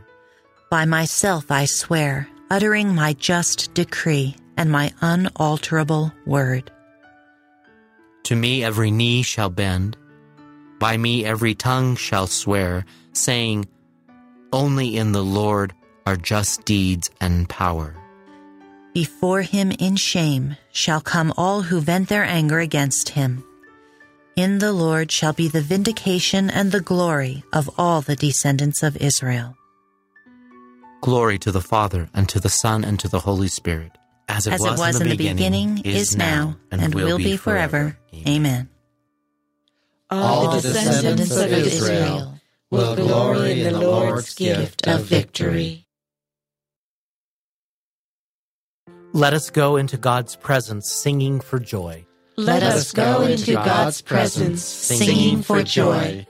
By 0.70 0.86
myself 0.86 1.52
I 1.52 1.66
swear, 1.66 2.30
uttering 2.50 2.94
my 2.96 3.14
just 3.14 3.74
decree 3.74 4.36
and 4.56 4.72
my 4.72 4.94
unalterable 5.02 6.14
word. 6.26 6.72
To 8.26 8.36
me 8.36 8.64
every 8.64 8.92
knee 8.92 9.24
shall 9.24 9.50
bend, 9.50 9.98
by 10.80 10.98
me 10.98 11.26
every 11.26 11.56
tongue 11.56 11.96
shall 11.96 12.28
swear, 12.28 12.86
saying, 13.14 13.68
Only 14.54 14.96
in 14.96 15.12
the 15.12 15.24
Lord 15.24 15.74
are 16.06 16.18
just 16.18 16.66
deeds 16.66 17.10
and 17.20 17.47
power. 17.47 17.95
Before 18.93 19.41
him 19.41 19.72
in 19.72 19.95
shame 19.95 20.58
shall 20.72 20.99
come 20.99 21.34
all 21.38 21.62
who 21.62 21.80
vent 21.80 22.10
their 22.10 22.26
anger 22.26 22.60
against 22.60 23.10
him. 23.10 23.43
In 24.36 24.60
the 24.60 24.74
Lord 24.74 25.12
shall 25.12 25.34
be 25.34 25.47
the 25.47 25.62
vindication 25.62 26.49
and 26.49 26.72
the 26.72 26.82
glory 26.82 27.43
of 27.54 27.70
all 27.78 28.02
the 28.02 28.16
descendants 28.16 28.84
of 28.84 28.97
Israel. 28.97 29.56
Glory 31.02 31.39
to 31.39 31.52
the 31.52 31.62
Father, 31.62 32.10
and 32.14 32.30
to 32.30 32.39
the 32.39 32.49
Son, 32.49 32.84
and 32.84 32.99
to 32.99 33.08
the 33.08 33.20
Holy 33.20 33.47
Spirit, 33.47 33.97
as 34.30 34.47
it, 34.47 34.54
as 34.54 34.60
was, 34.60 34.74
it 34.74 34.80
was 34.80 35.02
in, 35.02 35.08
the, 35.08 35.12
in 35.12 35.18
the 35.18 35.18
beginning, 35.18 35.76
beginning, 35.76 35.95
is 35.99 36.16
now, 36.16 36.58
and, 36.72 36.82
and 36.82 36.93
will, 36.93 37.08
will 37.08 37.18
be 37.18 37.38
forever. 37.38 37.97
forever. 38.12 38.28
Amen. 38.28 38.70
All 40.10 40.52
the 40.52 40.62
descendants 40.62 41.36
of 41.36 41.52
Israel 41.52 42.39
will 42.70 42.95
glory 42.95 43.62
in 43.62 43.74
the 43.74 43.82
Lord's 43.82 44.36
gift 44.36 44.88
of 44.88 45.06
victory. 45.06 45.88
Let 49.14 49.34
us 49.34 49.49
go 49.49 49.76
into 49.76 49.97
God's 49.97 50.38
presence 50.38 50.89
singing 50.89 51.41
for 51.41 51.59
joy. 51.59 52.05
Let 52.38 52.64
us 52.64 52.93
go 52.93 53.24
into 53.24 53.55
God's 53.55 54.01
presence 54.01 54.64
singing 54.64 55.41
for 55.41 55.64
joy. 55.64 56.26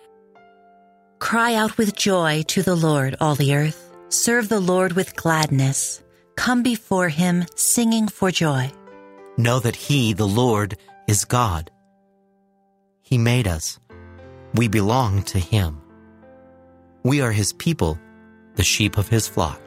Cry 1.19 1.53
out 1.53 1.77
with 1.77 1.95
joy 1.95 2.41
to 2.47 2.63
the 2.63 2.75
Lord, 2.75 3.15
all 3.21 3.35
the 3.35 3.53
earth. 3.53 3.95
Serve 4.09 4.49
the 4.49 4.59
Lord 4.59 4.93
with 4.93 5.15
gladness. 5.15 6.01
Come 6.35 6.63
before 6.63 7.09
him 7.09 7.45
singing 7.55 8.07
for 8.07 8.31
joy. 8.31 8.71
Know 9.37 9.59
that 9.59 9.75
he, 9.75 10.13
the 10.13 10.27
Lord, 10.27 10.75
is 11.07 11.23
God. 11.23 11.69
He 13.03 13.19
made 13.19 13.47
us. 13.47 13.79
We 14.55 14.67
belong 14.67 15.21
to 15.23 15.37
him. 15.37 15.79
We 17.03 17.21
are 17.21 17.31
his 17.31 17.53
people, 17.53 17.99
the 18.55 18.63
sheep 18.63 18.97
of 18.97 19.07
his 19.07 19.27
flock. 19.27 19.60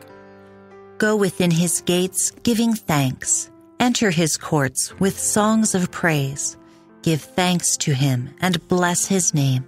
Go 0.99 1.16
within 1.16 1.51
his 1.51 1.80
gates 1.80 2.30
giving 2.42 2.74
thanks. 2.74 3.51
Enter 3.80 4.11
his 4.11 4.36
courts 4.36 4.99
with 5.01 5.18
songs 5.18 5.74
of 5.74 5.90
praise. 5.90 6.57
Give 7.03 7.20
thanks 7.20 7.76
to 7.78 7.92
him 7.92 8.30
and 8.40 8.66
bless 8.68 9.07
his 9.07 9.34
name. 9.34 9.64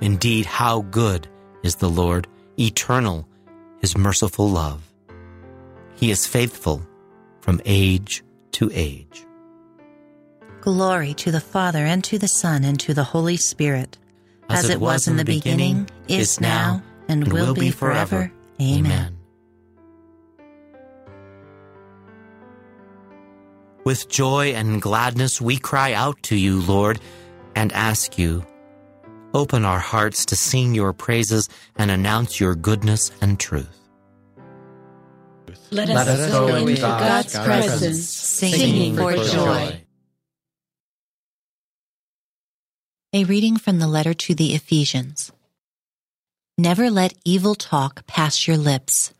Indeed, 0.00 0.46
how 0.46 0.82
good 0.82 1.28
is 1.62 1.76
the 1.76 1.88
Lord, 1.88 2.26
eternal 2.58 3.28
his 3.80 3.96
merciful 3.96 4.48
love. 4.48 4.82
He 5.94 6.10
is 6.10 6.26
faithful 6.26 6.82
from 7.40 7.60
age 7.64 8.22
to 8.52 8.70
age. 8.72 9.26
Glory 10.60 11.14
to 11.14 11.30
the 11.30 11.40
Father, 11.40 11.86
and 11.86 12.04
to 12.04 12.18
the 12.18 12.28
Son, 12.28 12.64
and 12.64 12.78
to 12.80 12.92
the 12.92 13.04
Holy 13.04 13.38
Spirit, 13.38 13.96
as, 14.50 14.64
as 14.64 14.70
it, 14.70 14.80
was, 14.80 14.92
was 14.92 15.08
in 15.08 15.16
the 15.16 15.24
beginning, 15.24 15.84
beginning 15.84 16.20
is 16.20 16.40
now, 16.40 16.82
and, 17.08 17.22
and 17.22 17.32
will, 17.32 17.46
will 17.46 17.54
be 17.54 17.70
forever. 17.70 18.30
Amen. 18.60 18.84
Amen. 18.84 19.19
With 23.84 24.08
joy 24.08 24.52
and 24.52 24.80
gladness 24.82 25.40
we 25.40 25.58
cry 25.58 25.92
out 25.92 26.22
to 26.24 26.36
you, 26.36 26.60
Lord, 26.60 27.00
and 27.56 27.72
ask 27.72 28.18
you, 28.18 28.44
Open 29.32 29.64
our 29.64 29.78
hearts 29.78 30.26
to 30.26 30.36
sing 30.36 30.74
your 30.74 30.92
praises 30.92 31.48
and 31.76 31.90
announce 31.90 32.40
your 32.40 32.54
goodness 32.56 33.12
and 33.20 33.38
truth. 33.38 33.78
Let 35.70 35.88
us, 35.88 35.94
Let 35.94 36.08
us 36.08 36.32
go, 36.32 36.48
into 36.56 36.80
God's, 36.80 37.32
God's 37.32 37.46
presence, 37.46 38.08
singing 38.08 38.96
for 38.96 39.14
joy. 39.14 39.82
A 43.12 43.24
reading 43.24 43.56
from 43.56 43.78
the 43.78 43.86
letter 43.86 44.14
to 44.14 44.34
the 44.34 44.54
Ephesians. 44.54 45.32
Never 46.58 46.90
let 46.90 47.14
evil 47.24 47.54
talk 47.54 48.06
pass 48.06 48.46
your 48.46 48.56
lips. 48.56 49.14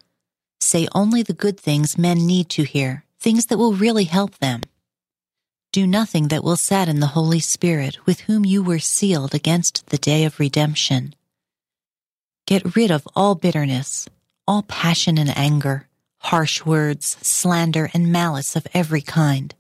Say 0.61 0.89
only 0.95 1.23
the 1.23 1.33
good 1.33 1.59
things 1.59 1.97
men 1.97 2.27
need 2.27 2.49
to 2.51 2.65
hear, 2.65 3.05
things 3.21 3.47
that 3.47 3.59
will 3.59 3.75
really 3.75 4.05
help 4.05 4.39
them. 4.39 4.62
Do 5.73 5.87
nothing 5.87 6.29
that 6.29 6.43
will 6.43 6.57
sadden 6.57 7.01
the 7.01 7.14
Holy 7.18 7.39
Spirit, 7.39 8.05
with 8.07 8.21
whom 8.21 8.45
you 8.45 8.62
were 8.62 8.79
sealed 8.81 9.35
against 9.35 9.87
the 9.87 9.99
day 9.99 10.25
of 10.25 10.41
redemption. 10.41 11.14
Get 12.47 12.75
rid 12.75 12.91
of 12.91 13.07
all 13.14 13.35
bitterness, 13.37 14.09
all 14.49 14.62
passion 14.62 15.18
and 15.18 15.37
anger, 15.37 15.87
harsh 16.18 16.64
words, 16.64 17.16
slander, 17.23 17.91
and 17.95 18.11
malice 18.11 18.57
of 18.57 18.66
every 18.75 19.03
kind. 19.03 19.55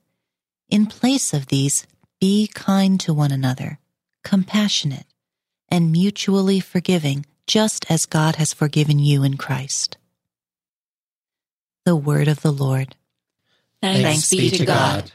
In 0.68 0.86
place 0.86 1.32
of 1.32 1.46
these, 1.46 1.86
be 2.20 2.48
kind 2.52 2.98
to 3.00 3.14
one 3.14 3.30
another, 3.30 3.78
compassionate, 4.24 5.06
and 5.68 5.92
mutually 5.92 6.60
forgiving, 6.60 7.24
just 7.46 7.88
as 7.90 8.06
God 8.06 8.36
has 8.36 8.52
forgiven 8.52 8.98
you 8.98 9.22
in 9.22 9.36
Christ. 9.36 9.96
The 11.84 11.96
Word 11.96 12.26
of 12.26 12.42
the 12.42 12.52
Lord. 12.52 12.96
Thanks, 13.82 14.02
Thanks 14.02 14.30
be 14.30 14.50
to 14.50 14.66
God. 14.66 15.10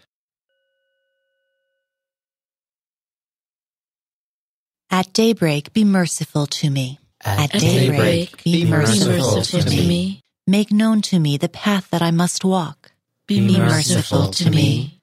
At 4.89 5.13
daybreak, 5.13 5.74
be 5.74 5.84
merciful 5.84 6.47
to 6.47 6.70
me. 6.70 6.99
At, 7.24 7.53
At 7.53 7.61
daybreak, 7.61 8.43
be, 8.43 8.63
be 8.63 8.70
merciful, 8.70 9.36
merciful 9.36 9.59
to 9.61 9.70
me. 9.70 10.22
Make 10.47 10.72
known 10.72 11.01
to 11.03 11.20
me 11.20 11.38
the 11.38 11.49
path 11.49 11.89
that 11.89 12.01
I 12.01 12.11
must 12.11 12.45
walk. 12.45 12.91
Be, 13.28 13.47
be 13.47 13.57
merciful 13.57 14.32
to 14.32 14.49
me. 14.49 14.99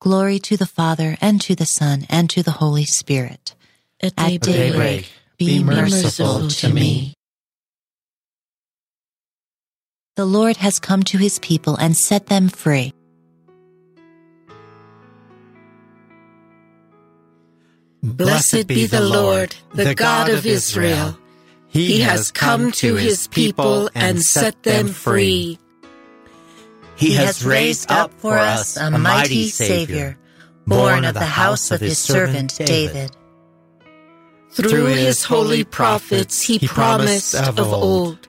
Glory 0.00 0.38
to 0.40 0.56
the 0.56 0.66
Father, 0.66 1.16
and 1.20 1.40
to 1.42 1.54
the 1.54 1.64
Son, 1.64 2.06
and 2.10 2.28
to 2.30 2.42
the 2.42 2.50
Holy 2.50 2.84
Spirit. 2.84 3.54
At, 4.00 4.14
At 4.16 4.40
daybreak, 4.40 5.10
be, 5.38 5.58
be 5.58 5.64
merciful 5.64 6.48
to 6.48 6.68
me. 6.68 7.14
The 10.14 10.26
Lord 10.26 10.58
has 10.58 10.78
come 10.78 11.02
to 11.04 11.16
his 11.16 11.38
people 11.38 11.74
and 11.76 11.96
set 11.96 12.26
them 12.26 12.50
free. 12.50 12.92
Blessed 18.02 18.66
be 18.66 18.84
the 18.84 19.00
Lord, 19.00 19.56
the 19.72 19.94
God 19.94 20.28
of 20.28 20.44
Israel. 20.44 21.16
He 21.68 22.00
has 22.00 22.30
come 22.30 22.72
to 22.72 22.96
his 22.96 23.26
people 23.26 23.88
and 23.94 24.20
set 24.20 24.62
them 24.64 24.88
free. 24.88 25.58
He 26.94 27.14
has 27.14 27.42
raised 27.42 27.90
up 27.90 28.12
for 28.18 28.36
us 28.36 28.76
a 28.76 28.90
mighty 28.90 29.48
Savior, 29.48 30.18
born 30.66 31.06
of 31.06 31.14
the 31.14 31.24
house 31.24 31.70
of 31.70 31.80
his 31.80 31.96
servant 31.96 32.58
David. 32.58 33.16
Through 34.50 34.88
his 34.88 35.24
holy 35.24 35.64
prophets 35.64 36.42
he 36.42 36.58
promised 36.58 37.34
of 37.34 37.58
old 37.58 38.28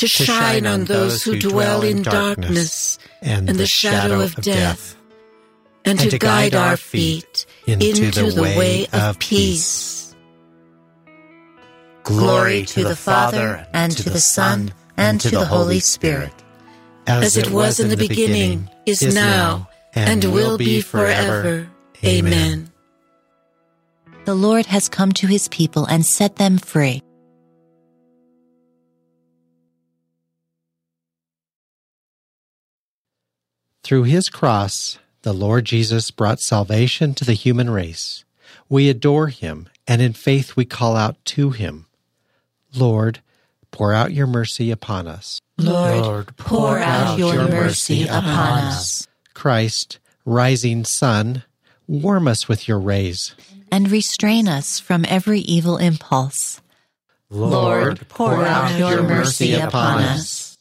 to 0.00 0.06
shine 0.06 0.66
on 0.66 0.84
those 0.84 1.22
who 1.22 1.38
dwell 1.38 1.82
in 1.82 2.02
darkness 2.02 2.98
and 3.20 3.48
the 3.48 3.66
shadow 3.66 4.20
of 4.22 4.34
death 4.36 4.96
and, 5.84 6.00
and 6.00 6.10
to, 6.10 6.18
guide, 6.18 6.54
our 6.54 6.76
feet 6.76 7.46
into, 7.66 8.04
into 8.04 8.30
the, 8.30 8.42
way, 8.42 8.56
way 8.56 8.86
of 8.92 9.18
peace. 9.18 10.14
Glory 12.02 12.64
to 12.64 12.84
the 12.84 12.96
Father, 12.96 13.66
and 13.72 13.92
to 13.92 14.08
the 14.08 14.20
Son, 14.20 14.72
and 14.96 15.20
to 15.20 15.30
the 15.30 15.44
Holy 15.44 15.80
Spirit, 15.80 16.32
as 17.06 17.36
it 17.36 17.50
was 17.50 17.78
in 17.78 17.88
the 17.88 17.96
beginning, 17.96 18.68
is 18.86 19.14
now, 19.14 19.68
and 19.94 20.24
will 20.24 20.56
be 20.56 20.80
forever. 20.80 21.68
Amen. 22.04 22.70
The 24.24 24.34
Lord 24.34 24.66
has 24.66 24.88
come 24.88 25.12
to 25.12 25.26
his 25.26 25.48
people 25.48 25.84
and 25.86 26.04
set 26.04 26.36
them 26.36 26.58
free. 26.58 27.02
Through 33.90 34.04
his 34.04 34.28
cross, 34.28 35.00
the 35.22 35.32
Lord 35.32 35.64
Jesus 35.64 36.12
brought 36.12 36.38
salvation 36.38 37.12
to 37.14 37.24
the 37.24 37.32
human 37.32 37.68
race. 37.68 38.24
We 38.68 38.88
adore 38.88 39.26
him, 39.26 39.68
and 39.84 40.00
in 40.00 40.12
faith 40.12 40.54
we 40.54 40.64
call 40.64 40.94
out 40.94 41.16
to 41.34 41.50
him 41.50 41.86
Lord, 42.72 43.20
pour 43.72 43.92
out 43.92 44.12
your 44.12 44.28
mercy 44.28 44.70
upon 44.70 45.08
us. 45.08 45.40
Lord, 45.58 46.36
pour 46.36 46.78
out 46.78 47.18
your 47.18 47.48
mercy 47.48 48.04
upon 48.04 48.62
us. 48.68 49.08
Christ, 49.34 49.98
rising 50.24 50.84
sun, 50.84 51.42
warm 51.88 52.28
us 52.28 52.46
with 52.46 52.68
your 52.68 52.78
rays. 52.78 53.34
And 53.72 53.90
restrain 53.90 54.46
us 54.46 54.78
from 54.78 55.04
every 55.08 55.40
evil 55.40 55.78
impulse. 55.78 56.60
Lord, 57.28 58.08
pour 58.08 58.46
out 58.46 58.78
your 58.78 59.02
mercy 59.02 59.54
upon 59.54 60.00
us. 60.00 60.56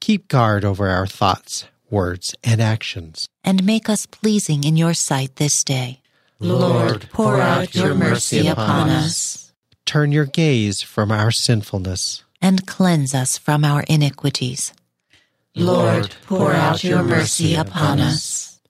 Keep 0.00 0.28
guard 0.28 0.64
over 0.64 0.88
our 0.88 1.06
thoughts, 1.06 1.66
words, 1.90 2.34
and 2.44 2.60
actions. 2.60 3.28
And 3.44 3.64
make 3.64 3.88
us 3.88 4.06
pleasing 4.06 4.64
in 4.64 4.76
your 4.76 4.94
sight 4.94 5.36
this 5.36 5.62
day. 5.64 6.00
Lord, 6.40 7.08
pour 7.10 7.40
out 7.40 7.74
your 7.74 7.94
mercy 7.94 8.46
upon 8.46 8.88
us. 8.88 9.52
Turn 9.84 10.12
your 10.12 10.26
gaze 10.26 10.82
from 10.82 11.10
our 11.10 11.30
sinfulness. 11.30 12.22
And 12.40 12.66
cleanse 12.66 13.14
us 13.14 13.36
from 13.36 13.64
our 13.64 13.82
iniquities. 13.88 14.72
Lord, 15.56 16.14
pour 16.26 16.52
out 16.52 16.84
your 16.84 17.02
mercy 17.02 17.54
upon 17.54 17.98
us. 17.98 18.60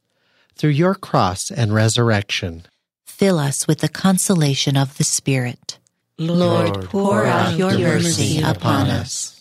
Through 0.55 0.71
your 0.71 0.95
cross 0.95 1.51
and 1.51 1.75
resurrection, 1.75 2.67
fill 3.05 3.39
us 3.39 3.67
with 3.69 3.81
the 3.81 3.89
consolation 3.89 4.77
of 4.77 4.97
the 4.97 5.05
Spirit. 5.05 5.79
Lord, 6.17 6.85
pour 6.89 7.27
out 7.27 7.57
your 7.57 7.79
mercy 7.79 8.41
upon 8.43 8.89
us. 8.89 9.38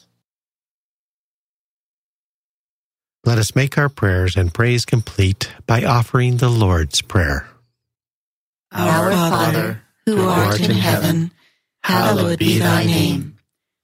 Let 3.27 3.39
us 3.39 3.57
make 3.57 3.77
our 3.77 3.89
prayers 3.89 4.37
and 4.37 4.53
praise 4.53 4.85
complete 4.85 5.51
by 5.65 5.83
offering 5.83 6.37
the 6.37 6.47
Lord's 6.47 7.01
Prayer. 7.01 7.45
Our 8.71 9.11
Father, 9.11 9.81
who 10.05 10.25
art 10.25 10.61
in 10.61 10.71
heaven, 10.71 11.31
hallowed 11.83 12.39
be 12.39 12.59
thy 12.59 12.85
name. 12.85 13.37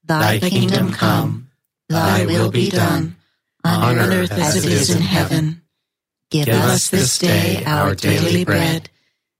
Thy 0.06 0.40
kingdom 0.40 0.94
come, 0.94 1.50
thy 1.90 2.26
will 2.26 2.52
be 2.52 2.70
done, 2.70 3.18
on 3.66 4.00
earth 4.00 4.32
as 4.32 4.64
it 4.64 4.72
is 4.72 4.90
in 4.96 5.02
heaven. 5.02 5.62
Give 6.30 6.48
us 6.48 6.88
this 6.88 7.18
day 7.18 7.66
our 7.66 7.96
daily 7.96 8.46
bread, 8.46 8.90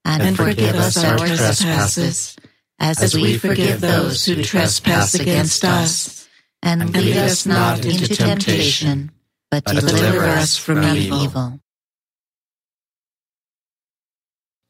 and 0.04 0.36
forgive 0.36 0.76
us 0.76 1.02
our 1.02 1.18
trespasses, 1.18 2.36
as 2.78 3.16
we 3.16 3.38
forgive 3.38 3.80
those 3.80 4.26
who 4.26 4.44
trespass 4.44 5.16
against 5.16 5.64
us. 5.64 6.28
And 6.62 6.94
lead 6.94 7.16
us 7.16 7.46
not 7.46 7.86
into 7.86 8.14
temptation 8.14 9.12
but 9.62 9.76
deliver 9.76 10.24
us 10.26 10.58
from 10.58 10.84
evil. 10.84 11.60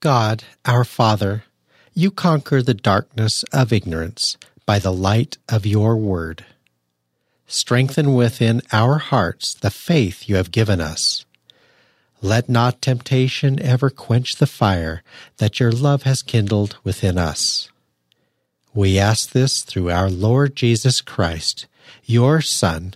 God, 0.01 0.43
our 0.65 0.83
Father, 0.83 1.43
You 1.95 2.09
conquer 2.09 2.61
the 2.61 2.73
darkness 2.73 3.43
of 3.53 3.71
ignorance 3.71 4.37
by 4.65 4.79
the 4.79 4.91
light 4.91 5.37
of 5.47 5.65
your 5.65 5.95
word. 5.95 6.45
Strengthen 7.45 8.15
within 8.15 8.61
our 8.71 8.97
hearts 8.97 9.53
the 9.53 9.69
faith 9.69 10.27
you 10.27 10.35
have 10.37 10.51
given 10.51 10.81
us. 10.81 11.25
Let 12.21 12.49
not 12.49 12.81
temptation 12.81 13.61
ever 13.61 13.91
quench 13.91 14.37
the 14.37 14.47
fire 14.47 15.03
that 15.37 15.59
your 15.59 15.71
love 15.71 16.03
has 16.03 16.23
kindled 16.23 16.77
within 16.83 17.17
us. 17.17 17.69
We 18.73 18.97
ask 18.97 19.31
this 19.31 19.61
through 19.61 19.91
our 19.91 20.09
Lord 20.09 20.55
Jesus 20.55 20.99
Christ, 21.01 21.67
your 22.05 22.41
Son, 22.41 22.95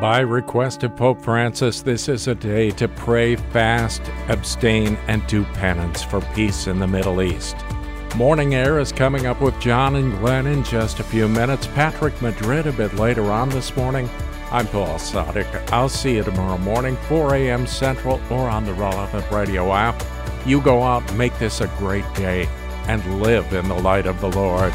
By 0.00 0.20
request 0.20 0.82
of 0.82 0.94
Pope 0.94 1.22
Francis, 1.22 1.80
this 1.80 2.10
is 2.10 2.28
a 2.28 2.34
day 2.34 2.70
to 2.72 2.86
pray, 2.86 3.36
fast, 3.36 4.02
abstain, 4.28 4.98
and 5.08 5.26
do 5.26 5.44
penance 5.44 6.02
for 6.02 6.20
peace 6.34 6.66
in 6.66 6.78
the 6.78 6.86
Middle 6.86 7.22
East. 7.22 7.56
Morning 8.14 8.54
Air 8.54 8.78
is 8.78 8.92
coming 8.92 9.24
up 9.24 9.40
with 9.40 9.58
John 9.58 9.96
and 9.96 10.12
Glenn 10.18 10.46
in 10.46 10.62
just 10.64 11.00
a 11.00 11.02
few 11.02 11.28
minutes. 11.28 11.66
Patrick 11.68 12.20
Madrid 12.20 12.66
a 12.66 12.72
bit 12.72 12.92
later 12.96 13.32
on 13.32 13.48
this 13.48 13.74
morning. 13.74 14.06
I'm 14.50 14.66
Paul 14.66 14.98
Sadek. 14.98 15.72
I'll 15.72 15.88
see 15.88 16.16
you 16.16 16.24
tomorrow 16.24 16.58
morning, 16.58 16.96
4 17.08 17.34
a.m. 17.34 17.66
Central, 17.66 18.20
or 18.28 18.50
on 18.50 18.66
the 18.66 18.74
relevant 18.74 19.30
radio 19.30 19.72
app. 19.72 20.04
You 20.44 20.60
go 20.60 20.82
out, 20.82 21.10
make 21.14 21.36
this 21.38 21.62
a 21.62 21.68
great 21.78 22.04
day, 22.14 22.46
and 22.86 23.22
live 23.22 23.50
in 23.54 23.66
the 23.66 23.74
light 23.74 24.04
of 24.04 24.20
the 24.20 24.28
Lord. 24.28 24.74